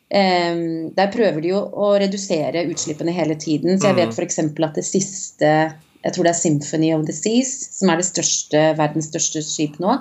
eh, 0.09 0.63
Der 0.97 1.13
prøver 1.13 1.43
de 1.43 1.53
jo 1.53 1.61
å 1.61 1.95
redusere 2.01 2.69
utslippene 2.71 3.15
hele 3.19 3.35
tiden. 3.35 3.77
Så 3.79 3.91
jeg 3.91 3.99
vet 3.99 4.15
mm. 4.15 4.21
f.eks. 4.21 4.45
at 4.47 4.79
det 4.79 4.87
siste 4.87 5.57
jeg 6.03 6.15
tror 6.15 6.27
det 6.27 6.35
er 6.35 6.41
Symphony 6.41 6.93
of 6.97 7.07
the 7.07 7.15
Seas, 7.15 7.55
som 7.79 7.91
er 7.93 8.01
det 8.01 8.09
største, 8.09 8.63
verdens 8.79 9.11
største 9.13 9.43
skip 9.47 9.79
nå. 9.83 10.01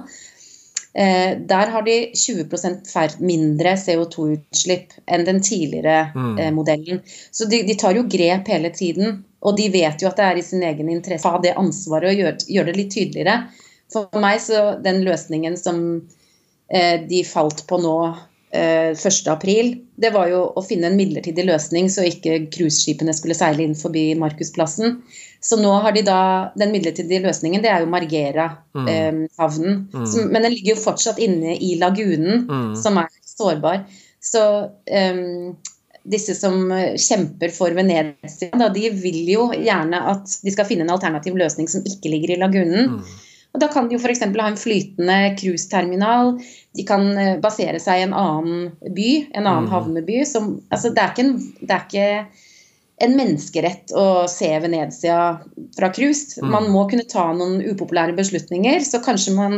Eh, 0.94 1.38
der 1.48 1.70
har 1.72 1.86
de 1.88 1.98
20% 2.18 3.22
mindre 3.24 3.76
CO2-utslipp 3.80 4.98
enn 5.08 5.24
den 5.28 5.40
tidligere 5.44 6.10
mm. 6.16 6.34
eh, 6.38 6.50
modellen. 6.52 7.04
Så 7.32 7.48
de, 7.48 7.62
de, 7.68 7.78
tar 7.80 7.96
jo 7.96 8.08
grep 8.12 8.52
hele 8.52 8.74
tiden. 8.76 9.22
Og 9.42 9.56
de 9.58 9.70
vet 9.74 10.02
jo 10.04 10.10
at 10.10 10.20
det 10.20 10.26
er 10.26 10.40
i 10.40 10.46
sin 10.46 10.66
egen 10.68 10.90
interesse 10.92 11.30
å 11.30 11.38
ha 11.38 11.42
det 11.42 11.56
ansvaret 11.58 12.12
og 12.12 12.20
gjøre, 12.20 12.36
gjør 12.58 12.68
det 12.68 12.76
litt 12.78 12.92
tydeligere. 12.94 13.38
For 13.92 14.22
meg 14.22 14.42
så 14.44 14.66
den 14.84 15.02
løsningen 15.08 15.56
som 15.60 15.80
eh, 16.68 17.00
de 17.08 17.24
falt 17.28 17.64
på 17.70 17.80
nå 17.82 17.96
1.4, 18.54 19.80
det 19.96 20.12
var 20.12 20.28
jo 20.28 20.42
å 20.58 20.64
finne 20.66 20.90
en 20.90 20.98
midlertidig 21.00 21.46
løsning 21.48 21.88
så 21.92 22.04
ikke 22.08 22.50
cruiseskipene 22.52 23.14
skulle 23.16 23.38
seile 23.38 23.64
inn 23.64 23.78
forbi 23.80 24.10
Markusplassen. 24.20 25.00
Så 25.42 25.58
nå 25.58 25.72
har 25.82 25.96
de 25.96 26.04
da 26.06 26.52
Den 26.60 26.74
midlertidige 26.74 27.24
løsningen, 27.24 27.64
det 27.64 27.72
er 27.72 27.82
jo 27.82 27.90
Margera-havnen. 27.90 29.80
Mm. 29.90 30.04
Eh, 30.04 30.22
mm. 30.22 30.30
men 30.30 30.46
den 30.46 30.54
ligger 30.54 30.76
jo 30.76 30.84
fortsatt 30.84 31.22
inne 31.24 31.56
i 31.58 31.74
lagunen, 31.82 32.46
mm. 32.46 32.76
som 32.78 33.00
er 33.02 33.10
sårbar. 33.26 33.86
Så 34.22 34.44
um, 34.68 35.56
disse 36.12 36.36
som 36.38 36.70
kjemper 37.00 37.54
for 37.56 37.74
Venezia, 37.78 38.52
da, 38.58 38.70
de 38.74 38.92
vil 38.94 39.24
jo 39.32 39.50
gjerne 39.56 40.04
at 40.12 40.38
de 40.44 40.54
skal 40.54 40.68
finne 40.70 40.86
en 40.86 40.94
alternativ 40.94 41.38
løsning 41.40 41.70
som 41.72 41.86
ikke 41.88 42.12
ligger 42.14 42.36
i 42.36 42.42
lagunen. 42.42 43.00
Og 43.52 43.60
Da 43.60 43.68
kan 43.72 43.88
de 43.88 43.98
jo 43.98 44.00
f.eks. 44.00 44.24
ha 44.24 44.48
en 44.48 44.60
flytende 44.60 45.18
cruiseterminal. 45.40 46.38
De 46.78 46.86
kan 46.88 47.10
eh, 47.20 47.34
basere 47.44 47.82
seg 47.84 48.00
i 48.00 48.06
en 48.06 48.16
annen 48.16 48.70
by, 48.96 49.10
en 49.34 49.44
annen 49.44 49.68
mm. 49.68 49.74
havneby. 49.74 50.22
Som, 50.28 50.54
altså, 50.72 50.94
det, 50.96 51.04
er 51.04 51.12
ikke 51.12 51.26
en, 51.28 51.36
det 51.60 51.76
er 51.76 51.86
ikke 51.86 52.08
en 53.02 53.18
menneskerett 53.18 53.92
å 53.98 54.06
se 54.32 54.52
Venezia 54.64 55.20
fra 55.78 55.92
cruise. 55.94 56.40
Mm. 56.40 56.52
Man 56.54 56.70
må 56.72 56.86
kunne 56.92 57.08
ta 57.12 57.28
noen 57.36 57.60
upopulære 57.66 58.16
beslutninger. 58.18 58.80
Så 58.88 59.04
kanskje 59.04 59.36
man, 59.36 59.58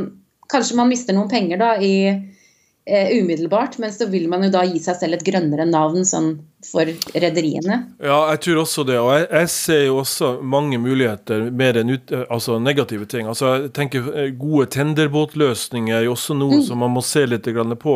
kanskje 0.50 0.80
man 0.80 0.90
mister 0.90 1.18
noen 1.18 1.30
penger 1.32 1.62
da 1.62 1.76
i 1.78 1.94
eh, 2.10 3.14
umiddelbart, 3.20 3.78
men 3.84 3.94
så 3.94 4.10
vil 4.10 4.26
man 4.32 4.48
jo 4.48 4.54
da 4.58 4.66
gi 4.66 4.82
seg 4.82 5.00
selv 5.00 5.20
et 5.20 5.28
grønnere 5.28 5.70
navn 5.70 6.08
sånn 6.08 6.34
for 6.68 6.90
rederiene. 7.14 7.80
Ja, 8.04 8.18
jeg 8.32 8.42
tror 8.46 8.62
også 8.64 8.86
det. 8.88 8.98
Og 9.02 9.12
jeg, 9.16 9.28
jeg, 9.32 9.50
ser 9.54 9.84
jo 9.86 10.00
også 10.02 10.32
mange 10.42 10.80
muligheter, 10.82 11.50
mer 11.52 11.80
enn 11.80 11.94
ut, 11.96 12.14
altså 12.30 12.58
negative 12.60 13.08
ting. 13.10 13.28
Altså, 13.28 13.54
jeg 13.56 13.74
tenker 13.76 14.10
eh, 14.14 14.32
Gode 14.40 14.70
tenderbåtløsninger 14.74 15.98
er 15.98 16.08
jo 16.08 16.16
også 16.18 16.38
noe 16.38 16.60
mm. 16.60 16.66
som 16.68 16.82
man 16.84 16.94
må 16.96 17.04
se 17.06 17.26
litt 17.30 17.48
på. 17.80 17.96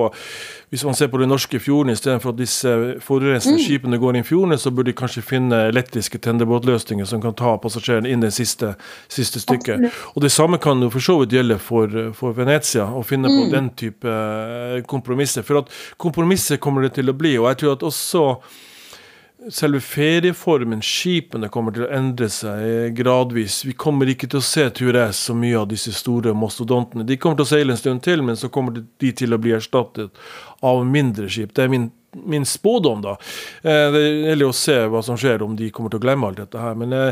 Hvis 0.69 0.83
man 0.83 0.95
ser 0.99 1.07
på 1.07 1.19
de 1.21 1.27
norske 1.27 1.59
fjordene, 1.63 1.95
istedenfor 1.95 2.33
at 2.33 2.39
disse 2.41 2.71
forurensende 3.03 3.55
mm. 3.55 3.63
skipene 3.63 3.99
går 4.01 4.17
inn 4.19 4.27
fjordene, 4.27 4.57
så 4.59 4.71
burde 4.71 4.91
de 4.91 4.97
kanskje 4.99 5.23
finne 5.23 5.61
elektriske 5.69 6.19
tenderbåtløsninger 6.23 7.07
som 7.07 7.23
kan 7.23 7.35
ta 7.39 7.53
passasjerene 7.63 8.11
inn 8.11 8.23
det 8.23 8.33
siste, 8.35 8.73
siste 9.07 9.39
stykket. 9.43 9.87
Absolutt. 9.87 10.15
Og 10.15 10.25
Det 10.27 10.31
samme 10.35 10.59
kan 10.59 10.83
jo 10.83 10.91
for 10.91 11.03
så 11.03 11.17
vidt 11.21 11.37
gjelde 11.37 11.59
for, 11.63 11.95
for 12.17 12.35
Venezia, 12.35 12.89
å 12.91 13.03
finne 13.07 13.31
mm. 13.31 13.37
på 13.37 13.47
den 13.55 13.69
type 13.79 14.11
eh, 14.11 14.81
kompromisser. 14.91 15.47
For 15.47 15.63
at 15.63 15.71
kompromisser 15.95 16.59
kommer 16.59 16.83
det 16.83 16.97
til 16.99 17.09
å 17.09 17.15
bli. 17.15 17.37
og 17.39 17.47
jeg 17.53 17.61
tror 17.63 17.77
at 17.77 17.87
også 17.87 18.25
selve 19.53 19.79
ferieformen, 19.83 20.81
skipene, 20.83 21.49
kommer 21.53 21.75
til 21.75 21.85
å 21.85 21.91
endre 21.93 22.29
seg 22.31 22.95
gradvis. 22.97 23.61
Vi 23.67 23.75
kommer 23.77 24.09
ikke 24.11 24.29
til 24.31 24.41
å 24.41 24.45
se 24.45 24.67
tror 24.75 24.99
jeg, 24.99 25.15
så 25.17 25.35
mye 25.37 25.59
av 25.59 25.69
disse 25.71 25.93
store 25.95 26.33
mastodontene. 26.37 27.05
De 27.07 27.17
kommer 27.21 27.39
til 27.39 27.47
å 27.47 27.51
seile 27.51 27.75
en 27.75 27.81
stund 27.81 28.03
til, 28.05 28.23
men 28.25 28.39
så 28.39 28.51
kommer 28.53 28.75
de 28.77 29.13
til 29.15 29.35
å 29.35 29.41
bli 29.41 29.55
erstattet 29.57 30.23
av 30.65 30.83
mindre 30.87 31.29
skip. 31.31 31.53
Det 31.55 31.65
er 31.65 31.73
min 31.73 31.89
min 32.25 32.45
spådom, 32.45 33.01
da. 33.01 33.17
Eh, 33.61 33.87
det 33.93 34.03
gjelder 34.05 34.49
å 34.49 34.55
se 34.55 34.77
hva 34.91 35.01
som 35.05 35.17
skjer, 35.19 35.43
om 35.45 35.55
de 35.57 35.69
kommer 35.73 35.89
til 35.93 36.01
å 36.01 36.05
glemme 36.05 36.29
alt 36.29 36.41
dette 36.41 36.61
her. 36.61 36.73
Men 36.79 36.89
jeg 36.95 37.11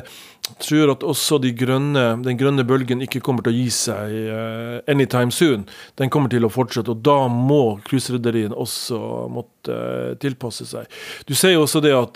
tror 0.61 0.93
at 0.93 1.05
også 1.05 1.39
de 1.43 1.51
grønne, 1.57 2.03
den 2.25 2.39
grønne 2.39 2.63
bølgen 2.67 3.03
ikke 3.05 3.23
kommer 3.25 3.41
til 3.45 3.53
å 3.53 3.57
gi 3.57 3.69
seg 3.73 4.05
uh, 4.29 4.77
anytime 4.91 5.31
soon. 5.33 5.61
Den 5.99 6.09
kommer 6.13 6.29
til 6.31 6.45
å 6.45 6.53
fortsette, 6.53 6.91
og 6.93 6.99
da 7.05 7.19
må 7.31 7.79
cruiserederiene 7.87 8.57
også 8.57 8.97
måtte 9.33 9.73
uh, 9.73 10.13
tilpasse 10.21 10.65
seg. 10.69 10.83
Du 11.25 11.33
ser 11.37 11.51
jo 11.55 11.63
også 11.65 11.79
det 11.85 11.95
at 11.97 12.15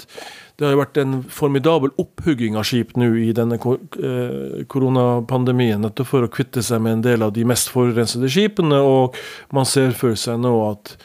det 0.59 0.67
har 0.67 0.75
vært 0.75 0.97
en 0.99 1.21
formidabel 1.31 1.93
opphugging 2.01 2.57
av 2.59 2.65
skip 2.67 2.89
nå 2.99 3.07
i 3.15 3.31
denne 3.31 3.55
koronapandemien, 3.63 5.79
nettopp 5.85 6.09
for 6.09 6.27
å 6.27 6.31
kvitte 6.31 6.59
seg 6.65 6.81
med 6.83 6.97
en 6.97 7.05
del 7.05 7.23
av 7.23 7.31
de 7.37 7.43
mest 7.47 7.71
forurensede 7.71 8.27
skipene, 8.27 8.75
og 8.83 9.15
man 9.55 9.65
ser 9.69 9.95
for 9.95 10.19
seg 10.19 10.35
nå 10.43 10.51
at 10.67 10.97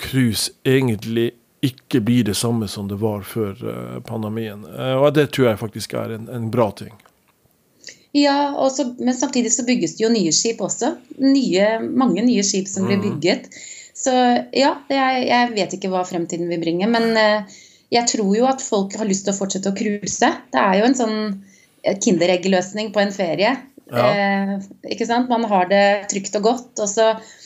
cruise 0.00 0.52
egentlig 0.64 1.32
ikke 1.64 2.00
blir 2.04 2.24
det 2.24 2.36
samme 2.36 2.68
som 2.68 2.88
det 2.88 2.98
var 3.00 3.24
før 3.24 3.56
uh, 3.64 4.00
pandemien. 4.04 4.66
Uh, 4.68 5.00
og 5.00 5.14
det 5.16 5.30
tror 5.32 5.50
jeg 5.50 5.60
faktisk 5.62 5.94
er 5.96 6.16
en, 6.18 6.28
en 6.28 6.50
bra 6.52 6.68
ting. 6.76 6.92
Ja, 8.14 8.54
også, 8.60 8.92
men 9.00 9.16
samtidig 9.16 9.50
så 9.52 9.64
bygges 9.66 9.96
det 9.96 10.04
jo 10.04 10.12
nye 10.12 10.32
skip 10.34 10.60
også. 10.62 10.92
Nye, 11.18 11.78
mange 11.82 12.22
nye 12.22 12.44
skip 12.46 12.68
som 12.70 12.86
blir 12.86 13.00
mm. 13.00 13.06
bygget. 13.08 13.48
Så 13.94 14.12
ja, 14.54 14.74
jeg, 14.90 15.24
jeg, 15.30 15.52
vet 15.54 15.76
ikke 15.78 15.90
hva 15.90 16.04
fremtiden 16.06 16.50
vil 16.52 16.62
bringe. 16.62 16.88
Men 16.90 17.16
uh, 17.16 17.62
jeg 17.94 18.10
tror 18.12 18.34
jo 18.36 18.48
at 18.50 18.62
folk 18.62 18.96
har 19.00 19.08
lyst 19.08 19.26
til 19.26 19.34
å 19.34 19.38
fortsette 19.38 19.72
å 19.72 19.78
cruise. 19.78 20.32
Det 20.52 20.60
er 20.60 20.80
jo 20.80 20.90
en 20.90 20.98
sånn 20.98 21.16
Kinderegg-løsning 21.84 22.92
på 22.94 23.00
en 23.02 23.12
ferie. 23.12 23.56
Ja. 23.92 24.04
ikke 24.88 25.04
sant? 25.04 25.28
Man 25.28 25.42
har 25.44 25.66
det 25.68 26.08
trygt 26.08 26.38
og 26.38 26.46
godt. 26.46 26.70
og 26.80 26.88
så 26.88 27.10
Eh, 27.12 27.43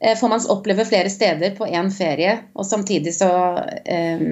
får 0.00 0.28
man 0.32 0.44
oppleve 0.48 0.86
flere 0.88 1.10
steder 1.12 1.52
på 1.58 1.66
én 1.68 1.90
ferie, 1.92 2.38
og 2.56 2.64
samtidig 2.66 3.12
så 3.18 3.28
eh, 3.84 4.22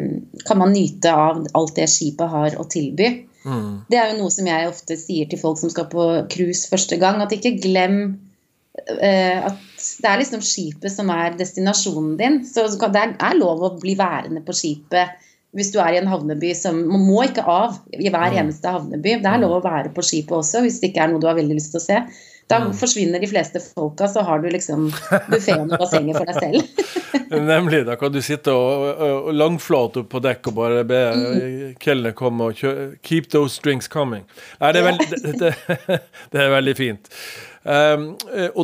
kan 0.49 0.61
man 0.61 0.73
nyte 0.73 1.13
av 1.13 1.43
alt 1.59 1.75
det 1.77 1.91
skipet 1.93 2.33
har 2.33 2.57
å 2.57 2.65
tilby. 2.73 3.11
Mm. 3.45 3.85
Det 3.89 3.99
er 3.99 4.13
jo 4.13 4.23
noe 4.23 4.33
som 4.33 4.49
jeg 4.49 4.71
ofte 4.71 4.97
sier 4.99 5.29
til 5.29 5.41
folk 5.41 5.61
som 5.61 5.73
skal 5.73 5.89
på 5.93 6.09
cruise 6.33 6.69
første 6.71 6.99
gang, 7.01 7.21
at 7.23 7.35
ikke 7.37 7.59
glem 7.61 8.01
uh, 8.09 9.39
at 9.51 9.61
det 9.79 10.11
er 10.11 10.21
liksom 10.21 10.43
skipet 10.45 10.93
som 10.93 11.13
er 11.15 11.37
destinasjonen 11.39 12.17
din. 12.19 12.41
Så 12.49 12.67
det 12.69 13.05
er 13.05 13.39
lov 13.39 13.63
å 13.65 13.75
bli 13.79 13.97
værende 13.99 14.45
på 14.45 14.57
skipet 14.57 15.25
hvis 15.57 15.71
du 15.73 15.79
er 15.81 15.95
i 15.95 15.99
en 15.99 16.11
havneby 16.11 16.51
som 16.53 16.77
Man 16.91 17.07
må 17.09 17.23
ikke 17.25 17.41
av 17.49 17.79
i 17.97 18.11
hver 18.11 18.35
mm. 18.35 18.41
eneste 18.43 18.73
havneby. 18.73 19.19
Det 19.23 19.31
er 19.31 19.41
lov 19.41 19.59
å 19.59 19.65
være 19.65 19.95
på 19.97 20.05
skipet 20.05 20.37
også 20.43 20.65
hvis 20.65 20.81
det 20.83 20.91
ikke 20.91 21.07
er 21.07 21.13
noe 21.13 21.23
du 21.23 21.29
har 21.31 21.39
veldig 21.39 21.57
lyst 21.57 21.73
til 21.75 21.81
å 21.81 21.87
se. 21.87 22.03
Da 22.49 22.61
mm. 22.61 22.71
forsvinner 22.79 23.21
de 23.21 23.29
fleste 23.29 23.61
folka, 23.61 24.09
så 24.09 24.23
har 24.25 24.41
du 24.41 24.49
liksom 24.49 24.87
buffeen 25.29 25.67
og 25.67 25.75
bassenget 25.83 26.17
for 26.17 26.31
deg 26.31 26.39
selv. 26.41 26.87
Nemlig. 27.51 27.83
Da 27.85 27.99
kan 28.01 28.15
du 28.15 28.23
sitte 28.25 28.55
og, 28.57 28.87
og, 28.95 29.29
og 29.29 29.37
langflate 29.37 30.05
på 30.09 30.23
dekk 30.25 30.49
og 30.49 30.57
bare 30.57 30.87
be 30.89 31.03
mm. 31.13 31.77
kelneren 31.83 32.17
komme 32.17 32.49
og 32.49 32.63
kjøre 32.63 32.89
Keep 33.05 33.29
those 33.35 33.61
drinks 33.65 33.91
coming. 33.93 34.25
Nei, 34.63 34.73
det 34.73 34.81
er 34.81 34.89
veldig, 34.89 35.09
det, 35.13 35.35
det, 35.43 35.53
det 36.33 36.43
er 36.47 36.53
veldig 36.57 36.77
fint. 36.79 37.13
Um, 37.65 38.15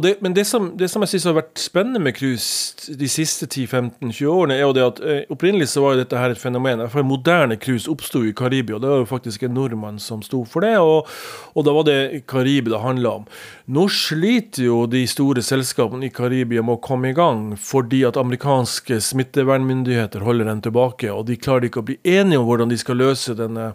det, 0.02 0.16
men 0.22 0.35
det 0.37 0.44
som, 0.46 0.68
det 0.78 0.88
som 0.90 1.02
jeg 1.02 1.14
synes 1.14 1.24
har 1.28 1.37
vært 1.37 1.59
spennende 1.61 2.00
med 2.00 2.14
cruise 2.16 2.94
de 2.94 3.09
siste 3.11 3.48
10-15-20 3.48 4.30
årene, 4.30 4.54
er 4.54 4.62
jo 4.62 4.76
det 4.76 4.85
at 4.87 5.00
uh, 5.02 5.16
opprinnelig 5.35 5.68
så 5.72 5.83
var 5.83 5.94
jo 5.94 6.02
dette 6.04 6.20
her 6.20 6.35
et 6.35 6.40
fenomen. 6.40 6.85
For 6.92 7.07
moderne 7.07 7.59
cruise 7.61 7.90
oppsto 7.90 8.22
i 8.24 8.33
Karibia. 8.37 8.78
Det 8.78 8.92
var 8.92 9.02
jo 9.02 9.11
faktisk 9.11 9.42
en 9.42 9.57
nordmann 9.59 9.98
som 10.02 10.22
sto 10.22 10.44
for 10.48 10.64
det, 10.64 10.76
og, 10.78 11.11
og 11.54 11.66
da 11.66 11.74
var 11.74 11.88
det 11.90 11.98
Karibia 12.30 12.76
det 12.76 12.83
handla 12.85 13.16
om. 13.20 13.28
Nå 13.74 13.88
sliter 13.92 14.68
jo 14.68 14.85
de 14.90 15.04
store 15.11 15.42
selskapene 15.44 16.09
i 16.09 16.14
Karibia 16.14 16.62
med 16.62 16.78
å 16.78 16.83
komme 16.85 17.11
i 17.11 17.16
gang 17.16 17.52
fordi 17.61 18.04
at 18.09 18.18
amerikanske 18.20 19.00
smittevernmyndigheter 19.02 20.24
holder 20.24 20.48
dem 20.52 20.64
tilbake, 20.64 21.12
og 21.12 21.26
de 21.28 21.40
klarer 21.40 21.68
ikke 21.68 21.83
å 21.83 21.88
bli 21.90 22.00
enige 22.04 22.40
om 22.40 22.48
hvordan 22.48 22.72
de 22.72 22.80
skal 22.80 23.00
løse 23.02 23.37
denne 23.38 23.72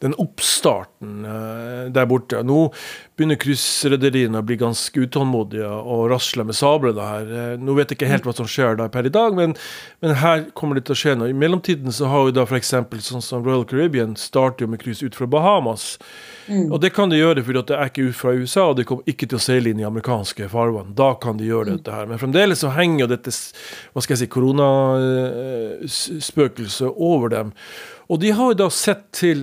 den 0.00 0.14
oppstarten 0.20 1.26
eh, 1.28 1.90
der 1.92 2.06
borte. 2.08 2.40
Nå 2.46 2.70
begynner 3.18 3.36
cruiserederiene 3.40 4.40
å 4.40 4.46
bli 4.46 4.56
ganske 4.60 5.00
utålmodige 5.04 5.68
og 5.68 6.10
rasle 6.12 6.44
med 6.48 6.56
sablene 6.56 7.06
her. 7.06 7.24
Eh, 7.28 7.54
nå 7.60 7.70
vet 7.76 7.90
jeg 7.92 7.98
ikke 8.00 8.10
helt 8.10 8.26
hva 8.28 8.34
som 8.36 8.48
skjer 8.50 8.72
der 8.80 8.90
per 8.92 9.04
i 9.08 9.12
dag, 9.12 9.30
men, 9.36 9.50
men 10.04 10.10
her 10.22 10.38
kommer 10.58 10.74
det 10.78 10.84
til 10.88 10.96
å 10.96 11.00
skje 11.02 11.12
noe. 11.18 11.30
I 11.32 11.36
mellomtiden 11.36 11.90
så 11.94 12.04
har 12.12 12.22
vi 12.28 12.36
da 12.36 12.42
f.eks. 12.48 12.72
sånn 13.08 13.24
som 13.24 13.44
Royal 13.46 13.66
Caribbean 13.68 14.12
starter 14.18 14.60
jo 14.64 14.70
med 14.72 14.80
cruise 14.82 15.02
ut 15.04 15.16
fra 15.18 15.26
Bahamas. 15.30 15.84
Mm. 16.48 16.68
Og 16.72 16.78
det 16.82 16.90
kan 16.96 17.08
de 17.12 17.16
gjøre 17.20 17.44
fordi 17.46 17.62
det 17.68 17.76
er 17.78 17.88
ikke 17.92 18.08
ut 18.08 18.18
fra 18.18 18.30
USA, 18.34 18.62
og 18.70 18.76
de 18.78 18.88
kommer 18.88 19.04
ikke 19.10 19.26
til 19.28 19.38
å 19.38 19.46
seile 19.46 19.68
inn 19.70 19.82
i 19.82 19.88
amerikanske 19.88 20.42
farvann. 20.52 20.96
Da 20.98 21.10
kan 21.22 21.34
de 21.38 21.50
gjøre 21.50 21.68
mm. 21.70 21.74
dette 21.78 21.96
her. 21.96 22.04
Men 22.10 22.22
fremdeles 22.22 22.58
så 22.64 22.68
henger 22.76 22.98
jo 23.04 23.12
dette 23.14 23.30
hva 23.30 24.00
skal 24.02 24.14
jeg 24.16 24.22
si, 24.24 24.32
koronaspøkelset 24.32 26.90
over 26.92 27.28
dem. 27.32 27.48
Og 28.12 28.16
de 28.22 28.30
har 28.36 28.46
jo 28.52 28.60
da 28.64 28.68
sett 28.72 29.04
til 29.16 29.38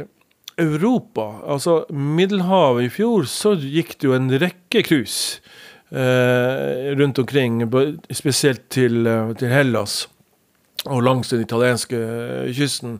Europa. 0.59 1.39
Altså 1.47 1.83
Middelhavet 1.89 2.87
i 2.87 2.93
fjor, 2.93 3.27
så 3.29 3.55
gikk 3.59 3.97
det 3.99 4.09
jo 4.09 4.15
en 4.17 4.29
rekke 4.41 4.83
cruise 4.85 5.39
eh, 5.91 6.95
rundt 6.99 7.19
omkring, 7.19 7.63
spesielt 8.11 8.69
til, 8.69 9.05
eh, 9.07 9.33
til, 9.39 9.49
Hellas 9.49 10.07
og 10.85 11.03
langs 11.03 11.29
den 11.29 11.43
italienske 11.43 11.97
eh, 11.97 12.51
kysten. 12.55 12.99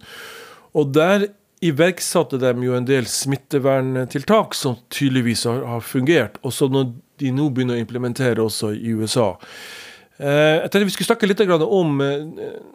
Og 0.74 0.94
der 0.94 1.30
iverksatte 1.64 2.40
de 2.40 2.54
jo 2.64 2.76
en 2.76 2.88
del 2.88 3.08
smitteverntiltak 3.10 4.56
som 4.56 4.78
tydeligvis 4.92 5.44
har, 5.50 5.66
har 5.68 5.84
fungert, 5.84 6.40
og 6.44 6.56
som 6.56 6.76
de 7.20 7.32
nå 7.36 7.50
begynner 7.52 7.76
å 7.76 7.84
implementere 7.84 8.44
også 8.44 8.72
i 8.78 8.96
USA. 8.96 9.34
Eh, 10.20 10.60
jeg 10.64 10.72
tenkte 10.72 10.88
Vi 10.88 10.96
skulle 10.96 11.12
snakke 11.12 11.28
litt 11.28 11.44
om 11.64 12.00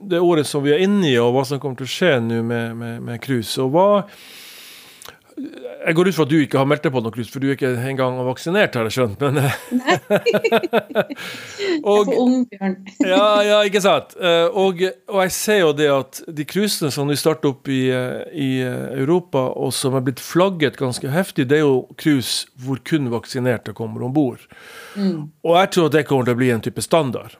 det 0.05 0.21
året 0.21 0.49
som 0.49 0.65
vi 0.65 0.73
er 0.77 0.85
inne 0.85 1.09
i, 1.11 1.19
og 1.21 1.33
hva 1.37 1.45
som 1.49 1.61
kommer 1.61 1.81
til 1.81 1.89
å 1.89 1.95
skje 1.95 2.17
nå 2.25 2.43
med, 2.45 2.77
med, 2.77 3.21
cruise. 3.25 3.57
Og 3.61 3.73
hva, 3.73 4.05
jeg 5.35 5.97
går 5.99 6.09
ut 6.09 6.17
fra 6.17 6.25
at 6.25 6.31
du 6.31 6.37
ikke 6.39 6.61
har 6.61 6.69
meldt 6.69 6.85
deg 6.87 6.93
på 6.95 7.01
noe 7.03 7.15
krus, 7.15 7.31
for 7.33 7.43
du 7.43 7.49
er 7.49 7.57
ikke 7.57 7.73
engang 7.89 8.17
vaksinert, 8.27 8.77
har 8.79 8.87
jeg 8.87 8.95
skjønt. 8.97 9.23
Men 9.25 9.41
eh, 9.43 9.57
Nei. 9.75 9.97
og, 11.83 11.99
jeg 11.99 11.99
er 11.99 12.07
for 12.07 12.13
ung, 12.23 12.37
Bjørn. 12.53 12.77
ja, 13.13 13.27
ja, 13.47 13.59
ikke 13.67 13.83
sant. 13.85 14.15
Eh, 14.15 14.47
og, 14.47 14.85
og, 15.11 15.19
jeg 15.25 15.35
ser 15.35 15.61
jo 15.65 15.73
det 15.77 15.91
at 15.91 16.23
de 16.39 16.47
cruisene 16.49 16.93
som 16.95 17.11
de 17.11 17.19
starter 17.19 17.51
opp 17.51 17.71
i, 17.73 17.83
eh, 17.95 18.23
i, 18.31 18.51
Europa, 19.03 19.47
og 19.59 19.75
som 19.77 19.99
er 19.99 20.07
blitt 20.07 20.23
flagget 20.23 20.79
ganske 20.81 21.11
heftig, 21.11 21.49
det 21.51 21.61
er 21.61 21.67
jo 21.67 21.83
cruise 22.01 22.47
hvor 22.63 22.81
kun 22.87 23.11
vaksinerte 23.13 23.75
kommer 23.77 24.07
om 24.07 24.15
bord. 24.15 24.47
Mm. 24.95 25.33
Og 25.43 25.59
jeg 25.59 25.75
tror 25.75 25.91
at 25.91 25.99
det 25.99 26.07
kommer 26.09 26.31
til 26.31 26.39
å 26.39 26.43
bli 26.45 26.55
en 26.55 26.65
type 26.65 26.85
standard. 26.85 27.37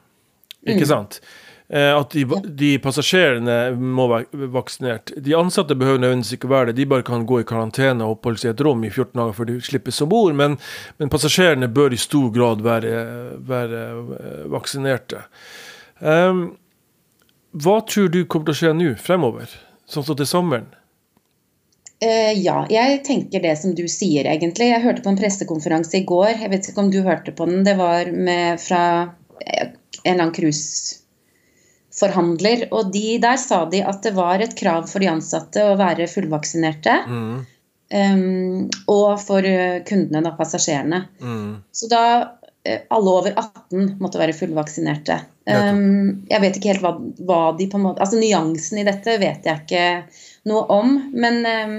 Ikke 0.65 0.83
mm. 0.83 0.91
sant? 0.91 1.21
Eh, 1.67 1.97
at 1.97 2.13
de, 2.13 2.25
de, 2.45 2.71
passasjerene 2.81 3.55
må 3.73 4.05
være 4.11 4.49
vaksinert. 4.53 5.15
De 5.25 5.33
ansatte 5.37 5.77
behøver 5.77 6.03
nødvendigvis 6.03 6.37
ikke 6.37 6.51
være 6.51 6.69
det. 6.69 6.77
De 6.77 6.87
bare 6.91 7.05
kan 7.07 7.25
gå 7.25 7.39
i 7.41 7.47
karantene 7.47 8.05
og 8.05 8.19
oppholde 8.19 8.43
seg 8.43 8.51
i 8.51 8.53
et 8.53 8.65
rom 8.67 8.83
i 8.85 8.91
14 8.91 9.15
dager 9.17 9.37
før 9.37 9.49
de 9.49 9.57
slippes 9.65 10.01
om 10.05 10.11
bord. 10.11 10.35
Men, 10.37 10.59
men, 11.01 11.09
passasjerene 11.13 11.71
bør 11.73 11.95
i 11.95 12.01
stor 12.01 12.29
grad 12.35 12.61
være, 12.65 12.91
være 13.49 13.81
eh, 14.19 14.43
vaksinerte. 14.53 15.23
Um, 15.99 16.47
hva 17.55 17.79
tror 17.87 18.11
du 18.13 18.25
kommer 18.29 18.51
til 18.51 18.53
å 18.53 18.59
skje 18.59 18.73
nå 18.75 18.89
fremover, 19.01 19.53
sånn 19.89 20.05
som 20.05 20.17
til 20.19 20.27
sommeren? 20.29 20.67
Uh, 22.03 22.35
ja, 22.35 22.59
jeg 22.69 22.99
tenker 23.07 23.41
det 23.41 23.55
som 23.57 23.73
du 23.73 23.87
sier, 23.89 24.27
egentlig. 24.29 24.67
Jeg 24.69 24.83
hørte 24.83 25.01
på 25.01 25.09
en 25.09 25.17
pressekonferanse 25.17 25.97
i 25.97 26.05
går. 26.05 26.35
Jeg 26.43 26.51
vet 26.51 26.69
ikke 26.69 26.83
om 26.83 26.93
du 26.93 26.99
hørte 27.07 27.33
på 27.33 27.49
den. 27.49 27.65
Det 27.65 27.73
var 27.79 28.11
med, 28.13 28.61
fra 28.61 28.83
en 29.47 29.73
eller 30.03 30.27
annen 30.27 30.35
cruise 30.35 31.01
forhandler. 31.99 32.67
Og 32.71 32.91
de, 32.93 33.17
der 33.23 33.39
sa 33.41 33.63
de 33.71 33.81
at 33.87 34.01
det 34.05 34.15
var 34.17 34.43
et 34.43 34.55
krav 34.57 34.87
for 34.91 35.03
de 35.03 35.11
ansatte 35.11 35.63
å 35.63 35.75
være 35.79 36.09
fullvaksinerte. 36.11 36.95
Mm. 37.09 37.35
Um, 37.95 38.65
og 38.89 39.19
for 39.21 39.45
eh, 39.45 39.83
kundene, 39.87 40.23
da, 40.25 40.33
passasjerene. 40.35 41.03
Mm. 41.21 41.51
Så 41.75 41.89
da 41.91 42.03
eh, 42.65 42.81
alle 42.89 43.13
over 43.21 43.35
18 43.37 43.95
måtte 44.01 44.21
være 44.21 44.35
fullvaksinerte. 44.37 45.21
Um, 45.45 46.25
jeg 46.25 46.41
vet 46.41 46.57
ikke 46.57 46.71
helt 46.73 46.81
hva, 46.81 46.95
hva, 47.21 47.41
de 47.53 47.67
på 47.69 47.77
en 47.77 47.83
måte 47.85 48.01
Altså 48.01 48.17
nyansen 48.17 48.79
i 48.81 48.85
dette 48.87 49.13
vet 49.21 49.45
jeg 49.45 49.61
ikke 49.61 49.83
noe 50.49 50.65
om. 50.73 50.95
Men 51.13 51.43
um, 51.45 51.77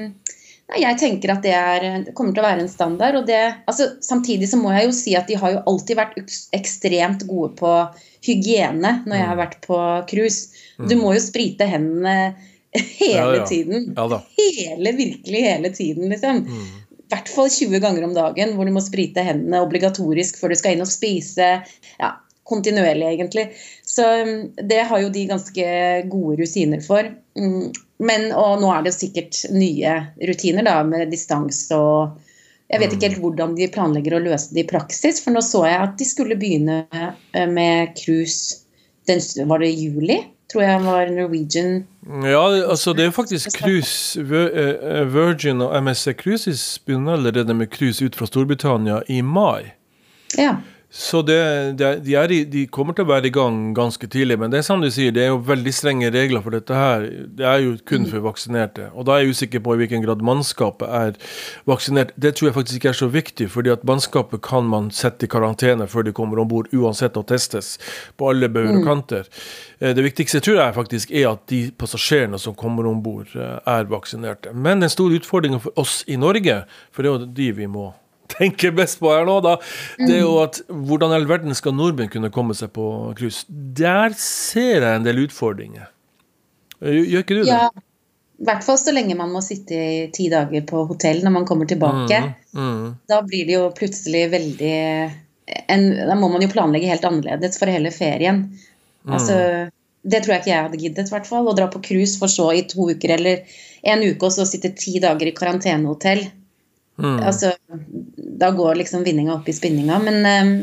jeg 0.74 0.98
tenker 0.98 1.30
at 1.30 1.44
det, 1.44 1.52
er, 1.54 1.84
kommer 2.16 2.34
til 2.34 2.42
å 2.42 2.46
være 2.48 2.64
en 2.64 2.70
standard. 2.70 3.20
Det, 3.28 3.38
altså, 3.70 3.86
samtidig 4.02 4.48
så 4.50 4.58
må 4.58 4.72
jeg 4.74 4.88
jo 4.88 4.96
si 4.98 5.14
at 5.18 5.28
de 5.30 5.38
har 5.38 5.54
jo 5.54 5.62
alltid 5.70 5.98
vært 6.00 6.16
ekstremt 6.56 7.22
gode 7.28 7.52
på 7.60 7.74
hygiene 8.26 8.96
når 9.06 9.14
jeg 9.14 9.28
har 9.28 9.38
mm. 9.38 9.42
vært 9.44 9.60
på 9.66 9.78
cruise. 10.10 10.64
Du 10.80 10.96
mm. 10.96 11.04
må 11.04 11.14
jo 11.14 11.22
sprite 11.22 11.68
hendene 11.70 12.16
hele 12.98 13.14
ja, 13.14 13.30
ja. 13.38 13.46
tiden. 13.46 13.92
Ja, 13.94 14.20
hele, 14.40 14.96
virkelig 14.98 15.46
hele 15.46 15.72
tiden, 15.76 16.10
liksom. 16.10 16.42
Mm. 16.50 16.66
I 17.06 17.14
hvert 17.14 17.30
fall 17.30 17.50
20 17.52 17.82
ganger 17.84 18.08
om 18.08 18.14
dagen 18.16 18.56
hvor 18.56 18.66
du 18.66 18.74
må 18.74 18.82
sprite 18.82 19.22
hendene 19.22 19.62
obligatorisk 19.62 20.40
før 20.40 20.50
du 20.50 20.58
skal 20.58 20.74
inn 20.74 20.82
og 20.82 20.90
spise. 20.90 21.52
Ja, 22.00 22.16
kontinuerlig, 22.46 23.06
egentlig. 23.14 23.52
Så 23.86 24.02
um, 24.26 24.48
det 24.58 24.82
har 24.90 25.02
jo 25.02 25.14
de 25.14 25.28
ganske 25.30 25.68
gode 26.10 26.40
rutiner 26.42 26.82
for. 26.82 27.06
Men, 27.98 28.28
og 28.36 28.60
nå 28.60 28.70
er 28.74 28.84
det 28.84 28.92
sikkert 28.92 29.38
nye 29.54 29.96
rutiner 30.28 30.66
da, 30.66 30.80
med 30.84 31.08
distanse 31.12 31.76
og 31.76 32.22
jeg 32.66 32.82
vet 32.82 32.94
ikke 32.96 33.08
helt 33.10 33.22
hvordan 33.22 33.52
de 33.54 33.68
planlegger 33.70 34.16
å 34.16 34.22
løse 34.24 34.54
det 34.54 34.64
i 34.64 34.68
praksis, 34.68 35.20
for 35.22 35.34
nå 35.34 35.42
så 35.44 35.62
jeg 35.68 35.82
at 35.84 35.92
de 36.00 36.06
skulle 36.08 36.38
begynne 36.38 36.80
eh, 36.90 37.46
med 37.46 37.94
cruise 37.98 38.64
Var 39.06 39.62
det 39.62 39.68
i 39.70 39.84
juli? 39.86 40.16
Tror 40.50 40.62
jeg 40.64 40.82
var 40.82 41.10
Norwegian 41.14 41.84
Ja, 42.26 42.42
altså 42.66 42.94
det 42.94 43.06
er 43.06 43.14
faktisk 43.14 43.54
cruise 43.58 44.18
eh, 44.18 45.06
Virgin 45.14 45.62
og 45.62 45.74
MSC 45.78 46.16
Cruises 46.18 46.64
begynner 46.84 47.20
allerede 47.20 47.54
med 47.54 47.70
cruise 47.70 48.02
ut 48.02 48.18
fra 48.18 48.26
Storbritannia 48.26 49.00
i 49.06 49.22
mai. 49.22 49.74
Ja. 50.34 50.56
Så 50.90 51.22
det, 51.22 51.72
det, 51.72 51.88
de, 52.06 52.14
i, 52.14 52.44
de, 52.46 52.62
kommer 52.70 52.94
til 52.94 53.04
å 53.04 53.10
være 53.10 53.26
i 53.28 53.32
gang 53.34 53.72
ganske 53.74 54.06
tidlig. 54.08 54.38
Men 54.38 54.52
det 54.52 54.60
er 54.60 54.66
som 54.68 54.80
du 54.80 54.86
sier, 54.92 55.10
det 55.12 55.24
er 55.24 55.32
jo 55.32 55.40
veldig 55.44 55.72
strenge 55.74 56.12
regler 56.14 56.44
for 56.44 56.54
dette 56.54 56.78
her. 56.78 57.08
Det 57.36 57.44
er 57.44 57.64
jo 57.64 57.74
kun 57.90 58.06
for 58.08 58.22
vaksinerte. 58.24 58.86
Og 58.94 59.08
da 59.08 59.16
er 59.16 59.24
jeg 59.24 59.34
usikker 59.34 59.64
på 59.66 59.74
i 59.74 59.80
hvilken 59.82 60.04
grad 60.06 60.22
mannskapet 60.24 60.86
er 60.86 61.18
vaksinert. 61.68 62.14
Det 62.14 62.36
tror 62.38 62.48
jeg 62.48 62.56
faktisk 62.60 62.80
ikke 62.80 62.92
er 62.94 63.00
så 63.00 63.10
viktig, 63.12 63.48
fordi 63.52 63.74
at 63.74 63.84
mannskapet 63.88 64.44
kan 64.46 64.70
man 64.70 64.92
sette 64.94 65.26
i 65.26 65.32
karantene 65.32 65.90
før 65.90 66.06
de 66.06 66.14
kommer 66.16 66.40
om 66.40 66.48
bord, 66.54 66.70
uansett 66.70 67.18
å 67.18 67.26
testes 67.26 67.74
på 68.16 68.30
alle 68.30 68.48
bauger 68.48 68.78
og 68.78 68.80
mm. 68.84 68.86
kanter. 68.86 69.28
Eh, 69.80 69.92
det 69.96 70.06
viktigste 70.06 70.40
tror 70.46 70.62
jeg 70.62 70.78
faktisk 70.78 71.12
er 71.12 71.32
at 71.34 71.44
de 71.50 71.64
passasjerene 71.76 72.38
som 72.40 72.54
kommer 72.56 72.86
om 72.86 73.02
bord, 73.02 73.34
eh, 73.34 73.58
er 73.74 73.90
vaksinerte. 73.90 74.54
Men 74.54 74.86
den 74.86 74.92
store 74.92 75.18
utfordringen 75.18 75.60
for 75.66 75.82
oss 75.82 76.04
i 76.06 76.16
Norge, 76.16 76.62
for 76.94 77.02
det 77.02 77.10
er 77.10 77.18
jo 77.18 77.32
de 77.42 77.52
vi 77.60 77.70
må 77.70 77.90
tenker 78.30 78.74
best 78.76 79.00
på 79.02 79.10
her 79.12 79.26
nå, 79.28 79.38
da, 79.44 79.56
det 80.00 80.18
er 80.18 80.22
jo 80.22 80.36
at 80.42 80.60
hvordan 80.68 81.12
i 81.12 81.18
all 81.18 81.28
verden 81.30 81.56
skal 81.56 81.76
nordmenn 81.76 82.12
kunne 82.12 82.32
komme 82.34 82.56
seg 82.58 82.72
på 82.76 82.86
cruise? 83.18 83.44
Der 83.48 84.16
ser 84.20 84.80
jeg 84.80 85.00
en 85.00 85.06
del 85.06 85.24
utfordringer. 85.26 85.90
Gjør 86.80 87.22
ikke 87.22 87.38
du 87.38 87.42
det? 87.42 87.50
Ja, 87.50 87.70
i 88.36 88.44
hvert 88.44 88.64
fall 88.66 88.76
så 88.76 88.92
lenge 88.92 89.16
man 89.16 89.32
må 89.32 89.40
sitte 89.44 89.76
i 89.76 90.00
ti 90.12 90.26
dager 90.32 90.64
på 90.68 90.82
hotell 90.90 91.22
når 91.24 91.32
man 91.38 91.46
kommer 91.48 91.68
tilbake. 91.68 92.18
Mm, 92.52 92.66
mm. 92.66 92.90
Da 93.08 93.22
blir 93.24 93.48
det 93.48 93.56
jo 93.56 93.70
plutselig 93.76 94.26
veldig 94.34 94.74
en, 95.72 95.86
Da 96.10 96.16
må 96.18 96.28
man 96.28 96.44
jo 96.44 96.50
planlegge 96.52 96.90
helt 96.90 97.06
annerledes 97.08 97.56
for 97.60 97.72
hele 97.72 97.92
ferien. 97.94 98.44
Mm. 99.06 99.14
Altså, 99.16 99.38
det 100.06 100.20
tror 100.22 100.34
jeg 100.34 100.44
ikke 100.44 100.52
jeg 100.52 100.66
hadde 100.66 100.82
giddet, 100.82 101.08
i 101.08 101.14
hvert 101.14 101.30
fall. 101.30 101.48
Å 101.48 101.56
dra 101.56 101.70
på 101.72 101.80
cruise 101.86 102.18
for 102.20 102.30
så 102.30 102.50
i 102.52 102.66
to 102.68 102.90
uker 102.92 103.14
eller 103.16 103.46
en 103.86 104.04
uke 104.04 104.28
og 104.28 104.34
så 104.34 104.44
sitte 104.48 104.74
ti 104.76 104.98
dager 105.02 105.30
i 105.30 105.34
karantenehotell. 105.36 106.26
Mm. 107.00 107.18
Altså, 107.22 107.54
da 108.40 108.50
går 108.54 108.80
liksom 108.82 109.04
vinninga 109.06 109.34
opp 109.34 109.48
i 109.48 109.54
spinninga. 109.56 109.98
Men 110.04 110.26
um, 110.26 110.56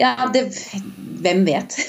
ja, 0.00 0.14
det 0.32 0.48
Hvem 1.22 1.44
vet? 1.48 1.78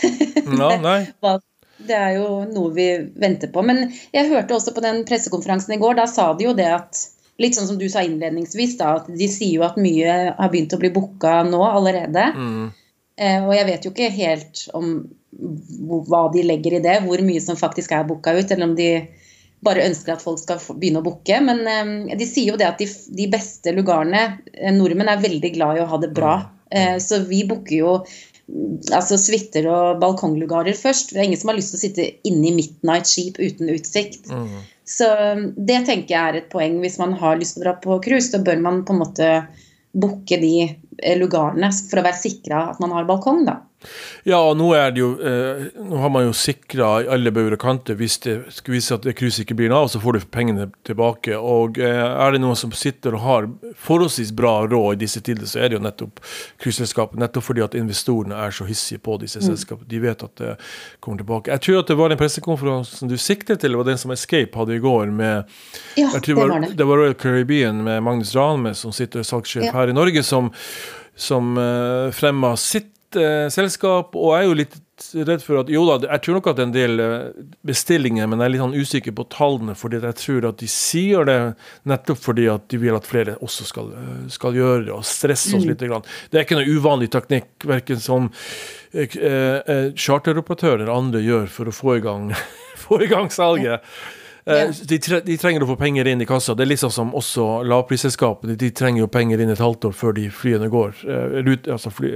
Ja, 0.47 1.39
det 1.77 1.93
er 1.93 2.15
jo 2.15 2.29
noe 2.49 2.71
vi 2.73 2.87
venter 3.19 3.51
på. 3.53 3.61
Men 3.65 3.91
jeg 4.15 4.31
hørte 4.31 4.55
også 4.55 4.73
på 4.73 4.83
den 4.85 5.03
pressekonferansen 5.07 5.75
i 5.75 5.79
går, 5.81 5.99
da 5.99 6.07
sa 6.09 6.31
de 6.33 6.47
jo 6.49 6.57
det 6.57 6.71
at 6.79 7.05
Litt 7.37 7.53
sånn 7.53 7.67
som 7.69 7.77
du 7.77 7.83
sa 7.85 8.01
innledningsvis, 8.01 8.71
da, 8.79 8.95
at 8.97 9.09
de 9.13 9.27
sier 9.29 9.59
jo 9.59 9.65
at 9.67 9.75
mye 9.77 10.13
har 10.39 10.47
begynt 10.49 10.73
å 10.73 10.79
bli 10.81 10.89
booka 10.89 11.43
nå 11.45 11.59
allerede. 11.67 12.23
Mm. 12.33 12.63
Eh, 13.13 13.43
og 13.43 13.51
jeg 13.53 13.67
vet 13.67 13.85
jo 13.85 13.91
ikke 13.93 14.07
helt 14.15 14.63
om 14.73 14.87
hva 16.09 16.23
de 16.33 16.41
legger 16.41 16.79
i 16.79 16.81
det, 16.81 16.95
hvor 17.05 17.21
mye 17.21 17.43
som 17.45 17.59
faktisk 17.59 17.93
er 17.93 18.07
booka 18.09 18.33
ut, 18.33 18.49
eller 18.49 18.65
om 18.65 18.73
de 18.77 18.89
bare 19.65 19.85
ønsker 19.87 20.13
at 20.13 20.23
folk 20.23 20.39
skal 20.41 20.61
begynne 20.77 21.01
å 21.01 21.05
booke. 21.05 21.39
Men 21.43 21.63
um, 21.65 21.93
de 22.07 22.29
sier 22.29 22.51
jo 22.51 22.59
det 22.59 22.67
at 22.69 22.81
de, 22.81 22.87
de 23.17 23.27
beste 23.31 23.73
lugarene 23.75 24.23
eh, 24.53 24.73
Nordmenn 24.75 25.11
er 25.11 25.23
veldig 25.23 25.53
glad 25.55 25.77
i 25.77 25.83
å 25.83 25.91
ha 25.91 26.01
det 26.01 26.13
bra. 26.17 26.39
Uh, 26.73 26.97
så 27.01 27.23
vi 27.25 27.43
booker 27.47 27.77
jo 27.79 27.99
altså 28.95 29.17
suiter 29.19 29.65
og 29.67 29.99
balkonglugarer 29.99 30.77
først. 30.77 31.11
Det 31.11 31.19
er 31.19 31.27
ingen 31.27 31.39
som 31.39 31.51
har 31.51 31.57
lyst 31.57 31.73
til 31.73 31.79
å 31.79 31.83
sitte 31.83 32.09
inne 32.29 32.51
i 32.51 32.55
midnight-skip 32.55 33.41
uten 33.41 33.73
utsikt. 33.73 34.29
Mm. 34.31 34.61
Så 34.87 35.07
det 35.57 35.81
tenker 35.89 36.13
jeg 36.13 36.21
er 36.21 36.39
et 36.39 36.51
poeng. 36.51 36.77
Hvis 36.83 36.95
man 37.01 37.17
har 37.19 37.39
lyst 37.39 37.57
til 37.57 37.65
å 37.65 37.67
dra 37.67 37.75
på 37.83 37.99
cruise, 38.05 38.29
så 38.31 38.39
bør 38.39 38.61
man 38.63 38.85
på 38.87 38.95
en 38.95 39.01
måte 39.03 39.31
booke 39.97 40.39
de 40.39 40.69
lugarene 41.19 41.69
for 41.89 41.99
å 41.99 42.05
være 42.05 42.21
sikra 42.21 42.69
at 42.71 42.79
man 42.83 42.93
har 42.95 43.09
balkong, 43.09 43.43
da. 43.49 43.59
Ja, 44.27 44.39
og 44.41 44.57
nå, 44.57 44.71
er 44.75 44.89
det 44.91 44.99
jo, 44.99 45.11
eh, 45.21 45.67
nå 45.77 45.99
har 46.01 46.09
man 46.11 46.25
jo 46.25 46.33
sikra 46.35 46.87
alle 47.13 47.31
bauger 47.31 47.53
og 47.55 47.61
kanter. 47.61 47.95
Hvis 47.99 48.17
det 48.25 48.35
skulle 48.55 48.79
vise 48.79 48.95
at 48.97 49.05
cruiset 49.15 49.43
ikke 49.45 49.57
blir 49.59 49.75
av, 49.75 49.87
så 49.93 50.01
får 50.01 50.17
du 50.17 50.25
pengene 50.33 50.65
tilbake. 50.87 51.37
Og 51.37 51.77
eh, 51.79 52.01
er 52.01 52.33
det 52.33 52.41
noen 52.41 52.57
som 52.57 52.73
sitter 52.75 53.15
og 53.15 53.23
har 53.23 53.47
forholdsvis 53.87 54.33
bra 54.35 54.55
råd 54.67 54.97
i 54.97 55.01
disse 55.05 55.21
tider, 55.21 55.45
så 55.47 55.61
er 55.61 55.69
det 55.69 55.77
jo 55.77 55.83
nettopp 55.85 56.23
cruiseselskapet. 56.63 57.21
Nettopp 57.21 57.47
fordi 57.47 57.63
at 57.67 57.77
investorene 57.77 58.41
er 58.47 58.57
så 58.57 58.67
hissige 58.67 59.03
på 59.05 59.19
disse 59.21 59.43
mm. 59.43 59.47
selskapene. 59.51 59.89
De 59.93 60.01
vet 60.03 60.25
at 60.25 60.35
det 60.41 60.57
kommer 60.99 61.21
tilbake. 61.21 61.53
Jeg 61.53 61.65
tror 61.67 61.79
at 61.83 61.93
det 61.93 61.99
var 62.01 62.11
den 62.11 62.21
pressekonferansen 62.23 63.13
du 63.13 63.17
siktet 63.21 63.61
til, 63.61 63.77
det 63.77 63.83
var 63.83 63.91
den 63.91 64.01
som 64.01 64.11
Escape 64.17 64.57
hadde 64.57 64.75
i 64.75 64.83
går 64.83 65.13
med 65.13 65.55
Ja, 66.01 66.11
det 66.17 66.35
var 66.35 66.57
det. 66.57 66.73
Det 66.77 66.85
var 66.89 66.97
Royal 66.97 67.15
Caribbean 67.15 67.85
med 67.85 68.03
Magnus 68.03 68.35
Ranme, 68.35 68.73
som 68.75 68.91
sitter 68.91 69.23
salgssjef 69.23 69.69
ja. 69.69 69.73
her 69.77 69.93
i 69.93 69.95
Norge, 69.95 70.25
som, 70.25 70.49
som 71.15 71.55
uh, 71.61 72.09
fremma 72.15 72.55
sitt 72.57 72.96
uh, 73.15 73.47
selskap, 73.53 74.15
og 74.17 74.33
jeg 74.33 74.43
er 74.43 74.47
jo 74.47 74.57
litt 74.57 74.75
redd 75.27 75.43
for 75.45 75.59
at 75.61 75.69
Jo 75.69 75.83
da, 75.85 75.99
jeg 76.09 76.23
tror 76.25 76.35
nok 76.39 76.47
at 76.49 76.57
det 76.57 76.63
er 76.63 76.67
en 76.67 76.73
del 76.75 76.99
uh, 76.99 77.29
bestillinger, 77.67 78.27
men 78.27 78.41
jeg 78.41 78.49
er 78.49 78.53
litt 78.55 78.63
sånn 78.63 78.75
usikker 78.75 79.15
på 79.15 79.27
tallene, 79.33 79.75
fordi 79.77 80.01
jeg 80.03 80.19
tror 80.23 80.49
at 80.49 80.59
de 80.59 80.69
sier 80.71 81.27
det 81.29 81.37
nettopp 81.87 82.19
fordi 82.23 82.49
at 82.51 82.65
de 82.73 82.81
vil 82.81 82.97
at 82.97 83.07
flere 83.07 83.37
også 83.45 83.69
skal, 83.69 83.93
uh, 83.93 84.25
skal 84.33 84.57
gjøre 84.57 84.87
det, 84.89 84.93
og 84.97 85.05
stresse 85.07 85.53
oss 85.55 85.63
mm. 85.63 85.69
litt. 85.71 85.85
Grann. 85.87 86.07
Det 86.31 86.39
er 86.39 86.43
ikke 86.47 86.59
noe 86.59 86.73
uvanlig 86.73 87.11
teknikk, 87.13 87.51
verken 87.69 87.99
som 88.01 88.31
charteroperatører 88.97 90.81
eller 90.81 90.93
andre 90.93 91.19
gjør 91.21 91.47
for 91.53 91.69
å 91.69 91.75
få 91.75 91.97
i 91.99 92.03
gang, 92.03 92.31
få 92.87 93.03
i 93.05 93.11
gang 93.11 93.29
salget. 93.31 93.77
Yeah. 94.47 94.71
De, 94.87 94.95
tre, 95.03 95.19
de, 95.25 95.35
trenger 95.35 95.65
å 95.65 95.67
få 95.67 95.75
penger 95.79 96.07
inn 96.07 96.23
i 96.23 96.27
kassa. 96.27 96.55
Det 96.55 96.63
er 96.63 96.69
liksom 96.71 96.91
som 96.95 97.09
også 97.17 97.65
lavprisselskapene. 97.67 98.55
De 98.59 98.69
trenger 98.71 99.03
jo 99.03 99.09
penger 99.11 99.43
inn 99.43 99.51
et 99.51 99.63
halvt 99.63 99.89
år 99.89 99.97
før 99.97 100.15
de 100.15 100.29
flyene 100.31 100.69
går. 100.71 101.01
Rute, 101.43 101.73
altså 101.73 101.91
fly, 101.91 102.13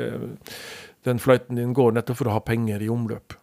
den 1.08 1.22
flighten 1.22 1.60
din 1.60 1.76
går 1.78 1.96
nettopp 1.98 2.22
for 2.22 2.32
å 2.32 2.38
ha 2.38 2.44
penger 2.46 2.84
i 2.84 2.90
omløp. 2.92 3.38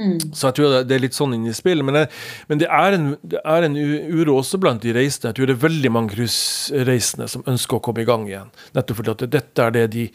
Mm. 0.00 0.18
Så 0.32 0.48
jeg 0.48 0.56
tror 0.56 0.74
det 0.86 0.94
er 0.94 1.02
litt 1.02 1.16
sånn 1.16 1.34
inne 1.36 1.50
i 1.50 1.56
spillet. 1.56 1.84
Men, 1.84 2.06
men, 2.48 2.60
det 2.62 2.68
er 2.72 2.96
en, 2.96 3.08
det 3.26 3.40
er 3.42 3.66
en 3.66 3.76
uro 3.76 4.38
også 4.40 4.60
blant 4.62 4.82
de 4.84 4.94
reisende. 4.96 5.32
Jeg 5.32 5.38
tror 5.38 5.50
det 5.50 5.56
er 5.56 5.64
veldig 5.66 5.92
mange 5.92 6.14
cruisereisende 6.14 7.28
som 7.30 7.44
ønsker 7.50 7.78
å 7.78 7.84
komme 7.84 8.04
i 8.04 8.08
gang 8.08 8.28
igjen. 8.28 8.52
Nettopp 8.76 9.00
fordi 9.00 9.14
at 9.16 9.26
dette 9.34 9.66
er 9.66 9.74
det 9.76 9.86
de 9.96 10.06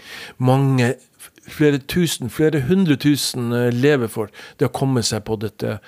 mange, 0.42 0.94
flere 1.52 1.82
tusen, 1.92 2.32
flere 2.34 2.64
hundre 2.70 2.98
tusen 3.02 3.52
eh, 3.54 3.72
lever 3.74 4.10
for. 4.12 4.32
Det 4.58 4.70
å 4.70 4.76
komme 4.76 5.04
seg 5.06 5.26
på 5.28 5.38
dette 5.44 5.80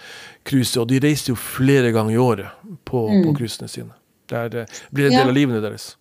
cruiset. 0.47 0.81
Og 0.83 0.91
de 0.91 1.01
reiser 1.03 1.33
jo 1.33 1.39
flere 1.39 1.93
ganger 1.95 2.17
i 2.17 2.21
året 2.21 2.67
på, 2.85 3.07
mm. 3.09 3.47
sine. 3.65 3.93
Det, 4.27 4.35
er, 4.43 4.51
det 4.51 4.67
blir 4.91 5.09
en 5.09 5.15
del 5.15 5.23
ja. 5.23 5.31
av 5.31 5.37
livene 5.39 5.63
deres. 5.63 5.95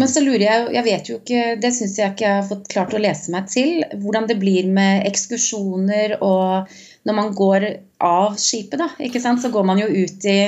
Men 0.00 0.08
så 0.08 0.22
lurer 0.24 0.44
jeg, 0.46 0.66
jeg 0.76 0.84
vet 0.86 1.08
jo 1.10 1.18
ikke, 1.18 1.44
det 1.62 1.72
syns 1.76 1.98
jeg 1.98 2.14
ikke 2.14 2.26
jeg 2.26 2.38
har 2.38 2.48
fått 2.48 2.68
klart 2.72 2.94
å 2.96 3.02
lese 3.02 3.32
meg 3.34 3.48
til, 3.52 3.82
hvordan 4.02 4.28
det 4.30 4.38
blir 4.40 4.68
med 4.72 5.06
ekskursjoner 5.10 6.16
og 6.20 6.72
når 7.08 7.16
man 7.18 7.32
går 7.36 7.66
av 8.02 8.36
skipet, 8.40 8.78
da. 8.80 8.90
ikke 9.02 9.22
sant, 9.22 9.42
Så 9.42 9.50
går 9.50 9.64
man 9.66 9.80
jo 9.82 9.88
ut 9.90 10.24
i, 10.28 10.38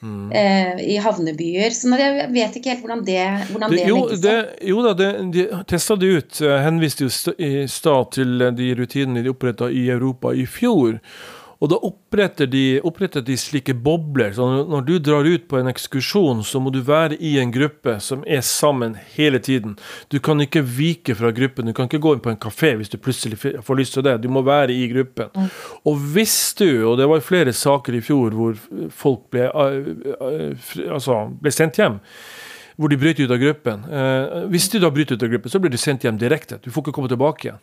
mm. 0.00 0.30
eh, 0.32 0.80
i 0.94 0.96
havnebyer. 1.04 1.74
Så 1.76 1.90
jeg 2.00 2.28
vet 2.32 2.56
ikke 2.56 2.72
helt 2.72 2.84
hvordan 2.84 3.04
det, 3.04 3.24
hvordan 3.52 3.74
det, 3.74 3.80
det 3.80 3.88
jo, 3.88 3.98
legges 4.02 4.24
opp. 4.24 4.62
Jo 4.70 4.84
da, 4.86 4.94
det, 4.98 5.10
de 5.34 5.48
testa 5.68 5.96
det 6.00 6.12
ut. 6.12 6.40
Henviste 6.64 7.08
jo 7.08 7.34
i 7.36 7.66
stad 7.68 8.14
til 8.16 8.46
de 8.56 8.70
rutinene 8.78 9.24
de 9.24 9.34
oppretta 9.34 9.70
i 9.70 9.88
Europa 9.92 10.32
i 10.32 10.46
fjor. 10.48 11.00
Og 11.58 11.70
da 11.72 11.78
oppretter 11.82 12.46
de, 12.46 12.78
oppretter 12.86 13.24
de, 13.26 13.34
slike 13.38 13.74
bobler. 13.82 14.30
Så 14.36 14.46
når 14.70 14.84
du 14.86 14.92
drar 15.02 15.26
ut 15.26 15.48
på 15.50 15.58
en 15.58 15.70
ekskursjon, 15.70 16.44
så 16.46 16.60
må 16.62 16.70
du 16.74 16.78
være 16.86 17.18
i 17.18 17.34
en 17.42 17.50
gruppe 17.54 17.96
som 18.04 18.22
er 18.26 18.44
sammen 18.46 18.94
hele 19.16 19.40
tiden. 19.42 19.74
Du 20.12 20.20
kan 20.22 20.38
ikke 20.44 20.62
vike 20.62 21.16
fra 21.18 21.32
gruppen. 21.34 21.66
Du 21.66 21.74
kan 21.74 21.90
ikke 21.90 22.02
gå 22.04 22.14
inn 22.14 22.22
på 22.22 22.30
en 22.30 22.40
kafé 22.40 22.76
hvis 22.78 22.92
du 22.92 22.98
plutselig 23.02 23.40
får 23.42 23.80
lyst 23.80 23.98
til 23.98 24.06
det. 24.06 24.20
Du 24.22 24.30
må 24.30 24.44
være 24.46 24.76
i 24.76 24.86
gruppen. 24.92 25.32
Mm. 25.34 25.48
Og 25.90 26.04
hvis 26.14 26.38
du, 26.58 26.68
og 26.92 26.98
det 27.00 27.08
var 27.10 27.26
flere 27.26 27.54
saker 27.54 27.98
i 27.98 28.04
fjor 28.06 28.38
hvor 28.38 28.54
folk 28.94 29.26
ble, 29.34 29.48
altså, 29.50 31.24
ble 31.42 31.54
sendt 31.54 31.82
hjem 31.82 31.98
hvor 32.78 32.92
de 32.92 32.98
bryter 33.00 33.26
ut 33.26 33.32
av 33.34 33.40
gruppen. 33.42 33.80
Eh, 33.90 34.44
hvis 34.52 34.68
du 34.70 34.78
da 34.78 34.92
bryter 34.94 35.18
ut 35.18 35.22
av 35.26 35.32
gruppen, 35.32 35.50
så 35.50 35.58
blir 35.58 35.72
du 35.74 35.80
sendt 35.80 36.04
hjem 36.06 36.20
direkte. 36.20 36.60
Du 36.62 36.70
får 36.70 36.84
ikke 36.84 36.94
komme 36.94 37.10
tilbake 37.10 37.48
igjen. 37.48 37.58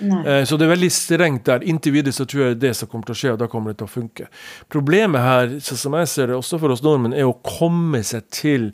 Eh, 0.00 0.44
så 0.46 0.56
det 0.58 0.68
er 0.68 0.74
veldig 0.76 0.90
strengt 0.94 1.46
der. 1.48 1.64
Inntil 1.66 1.96
videre 1.98 2.14
så 2.14 2.26
tror 2.28 2.44
jeg 2.44 2.58
det 2.58 2.68
det 2.68 2.74
som 2.78 2.90
kommer 2.90 3.08
til 3.08 3.16
å 3.16 3.20
skje, 3.22 3.32
og 3.34 3.40
da 3.40 3.48
kommer 3.50 3.72
det 3.72 3.80
til 3.80 3.88
å 3.88 3.92
funke. 3.92 4.28
Problemet 4.72 5.24
her, 5.24 5.56
som 5.64 5.96
jeg 5.98 6.10
ser 6.10 6.30
det, 6.30 6.38
også 6.38 6.60
for 6.62 6.74
oss 6.74 6.84
nordmenn, 6.84 7.16
er 7.16 7.28
å 7.28 7.36
komme 7.46 8.02
seg 8.06 8.28
til 8.34 8.68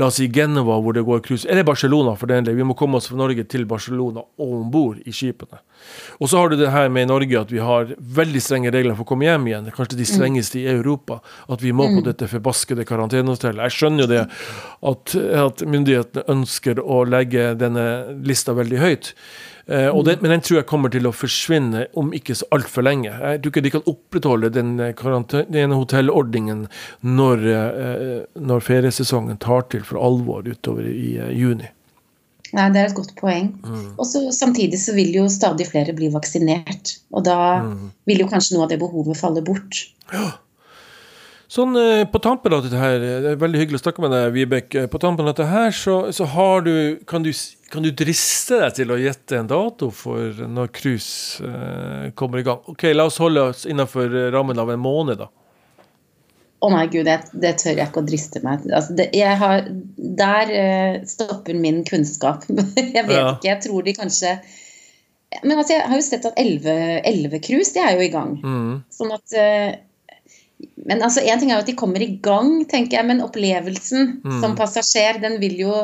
la 0.00 0.08
oss 0.08 0.18
si 0.20 0.30
Genova, 0.32 0.80
hvor 0.82 0.96
det 0.96 1.04
går 1.06 1.22
cruise, 1.26 1.48
eller 1.50 1.66
Barcelona 1.66 2.16
for 2.18 2.30
den 2.30 2.48
del. 2.48 2.58
Vi 2.58 2.66
må 2.66 2.76
komme 2.78 2.98
oss 2.98 3.10
fra 3.10 3.20
Norge 3.20 3.46
til 3.50 3.68
Barcelona 3.70 4.24
og 4.24 4.58
om 4.60 4.66
bord 4.72 5.00
i 5.04 5.14
skipene. 5.14 5.60
Og 6.22 6.30
så 6.30 6.40
har 6.40 6.50
du 6.50 6.56
det 6.56 6.70
her 6.72 6.88
med 6.92 7.04
i 7.04 7.10
Norge 7.10 7.40
at 7.40 7.50
vi 7.52 7.60
har 7.60 7.90
veldig 7.98 8.40
strenge 8.40 8.72
regler 8.72 8.96
for 8.96 9.04
å 9.04 9.10
komme 9.10 9.26
hjem 9.26 9.48
igjen. 9.50 9.70
Kanskje 9.74 9.98
de 9.98 10.06
strengeste 10.08 10.60
i 10.62 10.68
Europa. 10.70 11.18
At 11.52 11.64
vi 11.64 11.74
må 11.76 11.90
på 11.90 12.00
mm. 12.00 12.06
dette 12.06 12.28
forbaskede 12.30 12.86
karantenehotellet. 12.88 13.66
Jeg 13.66 13.76
skjønner 13.78 14.06
jo 14.06 14.10
det 14.14 14.22
at, 14.24 15.16
at 15.44 15.64
myndighetene 15.68 16.24
ønsker 16.34 16.80
å 16.80 17.02
legge 17.08 17.52
denne 17.60 17.88
lista 18.24 18.56
veldig 18.56 18.80
høyt. 18.80 19.12
Uh, 19.64 20.02
det, 20.04 20.18
men 20.20 20.34
den 20.34 20.42
tror 20.44 20.58
jeg 20.58 20.68
kommer 20.68 20.92
til 20.92 21.06
å 21.08 21.14
forsvinne 21.14 21.86
om 21.96 22.10
ikke 22.16 22.36
så 22.36 22.48
altfor 22.52 22.84
lenge. 22.84 23.08
Jeg 23.08 23.40
tror 23.40 23.52
ikke 23.52 23.64
de 23.64 23.72
kan 23.72 23.86
opprettholde 23.88 24.50
den 24.52 24.74
karantenehotellordningen 24.98 26.66
når, 27.00 27.46
uh, 27.48 28.18
når 28.36 28.66
feriesesongen 28.66 29.40
tar 29.40 29.64
til 29.72 29.86
for 29.88 30.02
alvor 30.04 30.44
utover 30.44 30.84
i 30.90 31.16
juni. 31.32 31.70
Nei, 32.54 32.68
Det 32.70 32.82
er 32.82 32.90
et 32.90 32.98
godt 32.98 33.16
poeng. 33.18 33.50
Mm. 33.64 33.96
Og 33.96 34.06
Samtidig 34.36 34.78
så 34.78 34.94
vil 34.94 35.16
jo 35.16 35.24
stadig 35.32 35.66
flere 35.72 35.96
bli 35.96 36.12
vaksinert. 36.12 36.98
Og 37.16 37.24
da 37.26 37.64
mm. 37.64 37.88
vil 38.06 38.22
jo 38.22 38.30
kanskje 38.30 38.54
noe 38.54 38.68
av 38.68 38.74
det 38.74 38.78
behovet 38.84 39.18
falle 39.18 39.42
bort. 39.42 39.80
Ja. 40.12 40.28
Sånn 41.50 41.76
På 42.10 42.20
tampen 42.22 42.54
av 42.56 42.62
dette 42.64 42.78
her, 42.78 42.96
det 43.00 43.32
er 43.32 43.40
veldig 43.40 43.60
hyggelig 43.60 43.78
å 43.80 43.84
snakke 43.84 44.02
med 44.04 44.14
deg, 44.14 44.30
Vibeke. 44.34 44.86
På 44.90 45.00
tampen 45.02 45.26
av 45.26 45.34
dette 45.34 45.48
her, 45.50 45.74
så, 45.76 45.98
så 46.14 46.26
har 46.30 46.64
du, 46.66 47.00
kan 47.10 47.26
du 47.26 47.30
kan 47.74 47.82
du 47.82 47.90
driste 47.90 48.60
deg 48.60 48.74
til 48.76 48.92
å 48.94 48.98
gjette 49.00 49.38
en 49.40 49.48
dato 49.50 49.90
for 49.94 50.44
når 50.46 50.68
cruise 50.74 51.42
eh, 51.42 52.10
kommer 52.14 52.40
i 52.40 52.46
gang? 52.46 52.60
Ok, 52.70 52.86
La 52.94 53.08
oss 53.08 53.18
holde 53.22 53.48
oss 53.50 53.64
innenfor 53.66 54.12
rammen 54.34 54.60
av 54.62 54.70
en 54.70 54.82
måned, 54.82 55.18
da. 55.24 55.30
Å 56.64 56.68
oh 56.68 56.72
nei, 56.72 56.84
gud, 56.88 57.04
det, 57.04 57.18
det, 57.36 57.56
tør 57.60 57.74
jeg 57.76 57.90
ikke 57.90 58.00
å 58.00 58.06
driste 58.06 58.40
meg 58.40 58.62
til. 58.62 58.72
Altså, 58.72 58.94
har, 59.42 59.66
der 60.20 60.52
uh, 60.54 60.94
stopper 61.04 61.58
min 61.60 61.82
kunnskap. 61.84 62.46
jeg 62.78 63.04
vet 63.04 63.18
ja. 63.18 63.34
ikke. 63.34 63.48
Jeg 63.50 63.60
tror 63.66 63.84
de 63.84 63.92
kanskje 63.98 64.30
Men 65.42 65.58
altså, 65.58 65.74
jeg 65.74 65.84
har 65.90 65.98
jo 65.98 66.06
sett 66.06 66.28
at 66.30 66.40
Elvecruise, 66.40 67.74
de 67.74 67.82
er 67.82 67.98
jo 67.98 68.06
i 68.06 68.12
gang. 68.14 68.38
Mm. 68.40 68.70
Sånn 68.94 69.12
at 69.12 69.36
uh, 69.36 69.74
men 70.88 71.02
altså, 71.04 71.20
en 71.20 71.42
ting 71.42 71.50
er 71.50 71.58
jo 71.58 71.64
at 71.66 71.68
de 71.68 71.76
kommer 71.76 72.00
i 72.00 72.14
gang, 72.24 72.62
tenker 72.70 73.00
jeg, 73.00 73.08
men 73.10 73.20
opplevelsen 73.24 74.18
mm. 74.22 74.40
som 74.40 74.56
passasjer, 74.56 75.20
den 75.20 75.36
vil 75.42 75.58
jo 75.66 75.74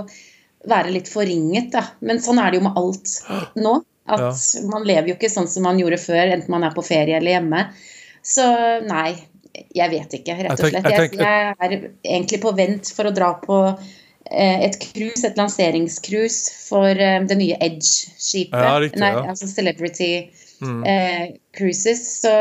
være 0.69 0.93
litt 0.93 1.09
forringet, 1.09 1.71
da. 1.73 1.85
Men 2.05 2.21
sånn 2.23 2.41
er 2.43 2.53
det 2.53 2.61
jo 2.61 2.67
med 2.67 2.77
alt 2.81 3.15
nå. 3.61 3.79
At 4.11 4.23
ja. 4.27 4.65
man 4.67 4.85
lever 4.89 5.13
jo 5.13 5.17
ikke 5.17 5.31
sånn 5.31 5.49
som 5.49 5.65
man 5.69 5.79
gjorde 5.79 6.01
før, 6.03 6.33
enten 6.35 6.51
man 6.53 6.65
er 6.67 6.75
på 6.75 6.85
ferie 6.85 7.19
eller 7.21 7.37
hjemme. 7.37 7.65
Så 8.27 8.45
nei, 8.85 9.15
jeg 9.77 9.93
vet 9.93 10.15
ikke, 10.21 10.37
rett 10.45 10.61
og 10.61 10.71
slett. 10.73 10.89
Jeg, 10.91 11.11
jeg 11.21 11.55
er 11.55 11.75
egentlig 11.77 12.41
på 12.43 12.53
vent 12.59 12.91
for 12.97 13.09
å 13.09 13.15
dra 13.15 13.33
på 13.43 13.61
eh, 13.71 14.67
et 14.67 14.79
cruise, 14.83 15.23
et 15.27 15.39
lanseringscruise 15.39 16.55
for 16.67 16.91
eh, 16.91 17.21
det 17.29 17.39
nye 17.39 17.59
Edge-skipet. 17.63 18.59
Ja, 18.59 19.01
nei, 19.05 19.13
altså 19.31 19.49
Celebrity 19.51 20.13
mm. 20.63 20.83
eh, 20.85 21.25
Cruises. 21.57 22.03
Så, 22.23 22.35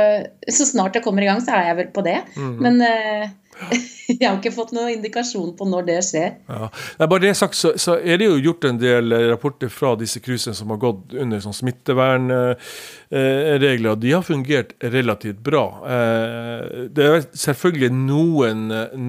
så, 0.48 0.68
snart 0.70 0.98
det 0.98 1.04
kommer 1.06 1.26
i 1.26 1.30
gang, 1.30 1.42
så 1.44 1.56
er 1.58 1.72
jeg 1.72 1.80
vel 1.84 1.94
på 1.96 2.06
det. 2.08 2.20
Mm. 2.36 2.56
Men 2.66 2.82
eh, 2.86 3.30
Jeg 4.19 4.26
har 4.26 4.39
ikke 4.39 4.52
fått 4.54 4.72
noen 4.76 4.89
indikasjon 4.95 5.52
på 5.58 5.65
når 5.69 5.84
det 5.89 5.98
skjer. 6.08 6.32
Ja. 6.50 6.69
Nei, 7.00 7.08
bare 7.12 7.24
det 7.28 7.34
sagt, 7.38 7.56
så, 7.58 7.69
så, 7.80 7.91
er 8.00 8.15
det 8.22 8.28
jo 8.28 8.43
gjort 8.50 8.63
en 8.69 8.80
del 8.82 9.06
eh, 9.15 9.30
rapporter 9.30 9.69
fra 9.74 9.89
disse 10.00 10.19
cruisene 10.24 10.56
som 10.58 10.67
har 10.74 10.80
gått 10.82 11.02
under 11.13 11.38
sånn 11.43 11.60
smittevernregler. 11.60 13.93
De 14.02 14.10
har 14.15 14.24
fungert 14.26 14.69
relativt 14.82 15.39
bra. 15.45 15.65
Eh, 15.86 16.62
det 16.95 17.04
er 17.06 17.19
selvfølgelig 17.38 17.91
noen, 17.95 18.60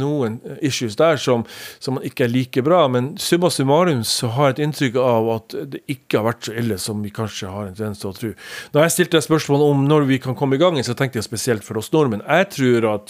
noen 0.00 0.32
issues 0.60 0.96
der 1.00 1.16
som, 1.20 1.40
som 1.82 1.98
ikke 2.04 2.24
er 2.26 2.34
like 2.34 2.60
bra, 2.66 2.80
men 2.92 3.04
summa 3.20 3.48
summarum 3.52 4.02
så 4.06 4.26
har 4.36 4.44
jeg 4.50 4.54
et 4.58 4.64
inntrykk 4.68 4.96
av 5.02 5.22
at 5.36 5.48
det 5.74 5.80
ikke 5.90 6.16
har 6.20 6.28
vært 6.30 6.44
så 6.48 6.52
ille 6.60 6.76
som 6.80 6.96
vi 7.04 7.10
kanskje 7.14 7.52
har 7.52 7.64
en 7.68 7.76
tendens 7.76 8.00
til 8.02 8.10
å 8.10 8.16
tro. 8.16 8.30
Da 8.74 8.78
jeg 8.84 8.96
stilte 8.96 9.24
spørsmål 9.24 9.60
om 9.70 9.78
når 9.88 10.02
vi 10.10 10.16
kan 10.22 10.38
komme 10.38 10.54
i 10.58 10.62
gang, 10.62 10.74
så 10.84 10.94
tenkte 10.98 11.18
jeg 11.20 11.28
spesielt 11.28 11.64
for 11.66 11.74
oss 11.80 11.92
nordmenn. 11.94 12.26
Jeg 12.26 12.44
tror 12.56 12.80
at 12.94 13.08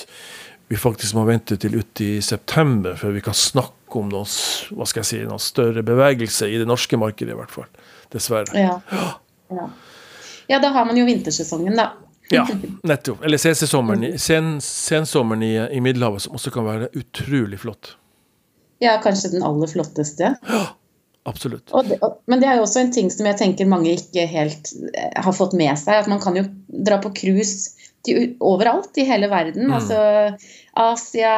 vi 0.70 0.78
faktisk 0.78 1.16
må 1.18 1.24
vente 1.26 1.56
til 1.58 1.80
uti 1.80 2.20
september 2.22 2.94
før 2.98 3.16
vi 3.16 3.22
kan 3.24 3.34
snakke 3.34 3.98
om 3.98 4.06
noen, 4.12 4.28
hva 4.70 4.86
skal 4.86 5.02
jeg 5.02 5.08
si, 5.08 5.18
noen 5.26 5.42
større 5.42 5.82
bevegelse 5.82 6.46
i 6.46 6.60
det 6.60 6.66
norske 6.70 6.94
markedet, 7.00 7.34
i 7.34 7.38
hvert 7.40 7.50
fall. 7.50 7.66
Dessverre. 8.14 8.54
Ja. 8.54 8.76
ja. 9.50 9.66
ja 10.52 10.60
da 10.62 10.70
har 10.76 10.86
man 10.86 11.00
jo 11.00 11.08
vintersesongen, 11.08 11.74
da. 11.74 11.88
ja, 12.30 12.44
nettopp. 12.86 13.24
Eller 13.26 13.42
sensommeren, 13.42 14.14
sen, 14.22 14.52
sensommeren 14.62 15.42
i, 15.42 15.56
i 15.58 15.82
Middelhavet, 15.82 16.22
som 16.22 16.38
også 16.38 16.54
kan 16.54 16.68
være 16.68 16.92
utrolig 17.02 17.58
flott. 17.66 17.96
Ja, 18.78 18.94
kanskje 19.02 19.34
den 19.34 19.42
aller 19.42 19.74
flotteste. 19.74 20.36
Ja. 20.46 20.62
Absolutt. 21.26 21.66
Og 21.74 21.90
det, 21.90 21.98
og, 22.00 22.22
men 22.30 22.40
det 22.40 22.46
er 22.48 22.60
jo 22.60 22.64
også 22.64 22.84
en 22.84 22.94
ting 22.94 23.10
som 23.12 23.26
jeg 23.28 23.36
tenker 23.42 23.68
mange 23.68 23.90
ikke 23.92 24.22
helt 24.30 24.70
eh, 24.94 25.10
har 25.18 25.34
fått 25.36 25.52
med 25.58 25.74
seg. 25.82 26.04
At 26.04 26.08
man 26.08 26.22
kan 26.22 26.38
jo 26.38 26.46
dra 26.86 27.02
på 27.02 27.10
cruise 27.18 27.74
til- 28.06 28.36
overalt 28.40 28.96
i 28.98 29.04
hele 29.04 29.28
verden. 29.30 29.66
Mm. 29.68 29.72
Altså 29.78 30.36
Asia, 30.76 31.34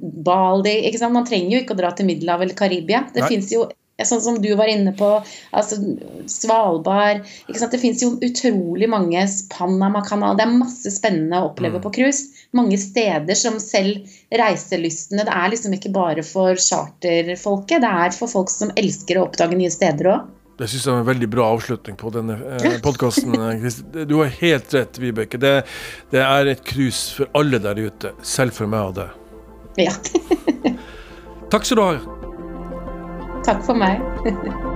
Bali 0.00 0.76
ikke 0.88 0.98
sant? 1.02 1.12
Man 1.12 1.26
trenger 1.28 1.50
jo 1.56 1.64
ikke 1.64 1.74
å 1.76 1.82
dra 1.82 1.90
til 1.92 2.06
Middelhavet 2.08 2.48
eller 2.48 2.54
Karibia. 2.62 3.04
Det 3.14 3.24
fins 3.28 3.50
jo 3.52 3.68
Sånn 3.98 4.20
som 4.22 4.36
du 4.40 4.52
var 4.54 4.68
inne 4.70 4.92
på, 4.94 5.06
altså 5.52 5.74
Svalbard? 6.30 7.24
Det 7.48 7.80
fins 7.82 7.98
jo 8.04 8.12
utrolig 8.22 8.86
mange 8.88 9.24
Panamakanal 9.50 10.36
Det 10.38 10.44
er 10.46 10.52
masse 10.54 10.92
spennende 10.94 11.40
å 11.40 11.48
oppleve 11.50 11.80
Mm. 11.80 11.82
på 11.82 11.92
cruise. 11.96 12.28
Mange 12.54 12.78
steder 12.78 13.34
som 13.34 13.58
selv 13.58 14.06
reiselystne 14.30 15.24
Det 15.26 15.34
er 15.34 15.50
liksom 15.50 15.74
ikke 15.74 15.90
bare 15.92 16.22
for 16.22 16.54
charterfolket, 16.54 17.80
det 17.82 17.90
er 17.90 18.10
for 18.14 18.28
folk 18.28 18.48
som 18.50 18.70
elsker 18.76 19.18
å 19.18 19.26
oppdage 19.26 19.56
nye 19.58 19.68
steder 19.70 20.04
òg. 20.14 20.28
Det 20.58 20.66
syns 20.66 20.86
jeg 20.88 20.90
er 20.90 21.02
en 21.04 21.06
veldig 21.06 21.28
bra 21.30 21.44
avslutning 21.54 21.96
på 22.00 22.10
denne 22.14 22.34
eh, 22.58 22.78
podkasten. 22.86 23.36
Du 24.10 24.16
har 24.18 24.32
helt 24.40 24.74
rett, 24.74 24.98
Vibeke. 24.98 25.38
Det, 25.38 25.54
det 26.10 26.24
er 26.24 26.52
et 26.54 26.64
krus 26.66 27.04
for 27.14 27.30
alle 27.38 27.62
der 27.62 27.78
ute. 27.78 28.14
Selv 28.26 28.56
for 28.58 28.70
meg 28.70 28.90
og 28.90 28.96
deg. 28.98 29.14
Ja. 29.78 29.94
Takk 31.52 31.68
skal 31.68 31.78
du 31.78 31.84
ha. 31.86 31.92
Takk 33.46 33.62
for 33.64 33.78
meg. 33.78 34.02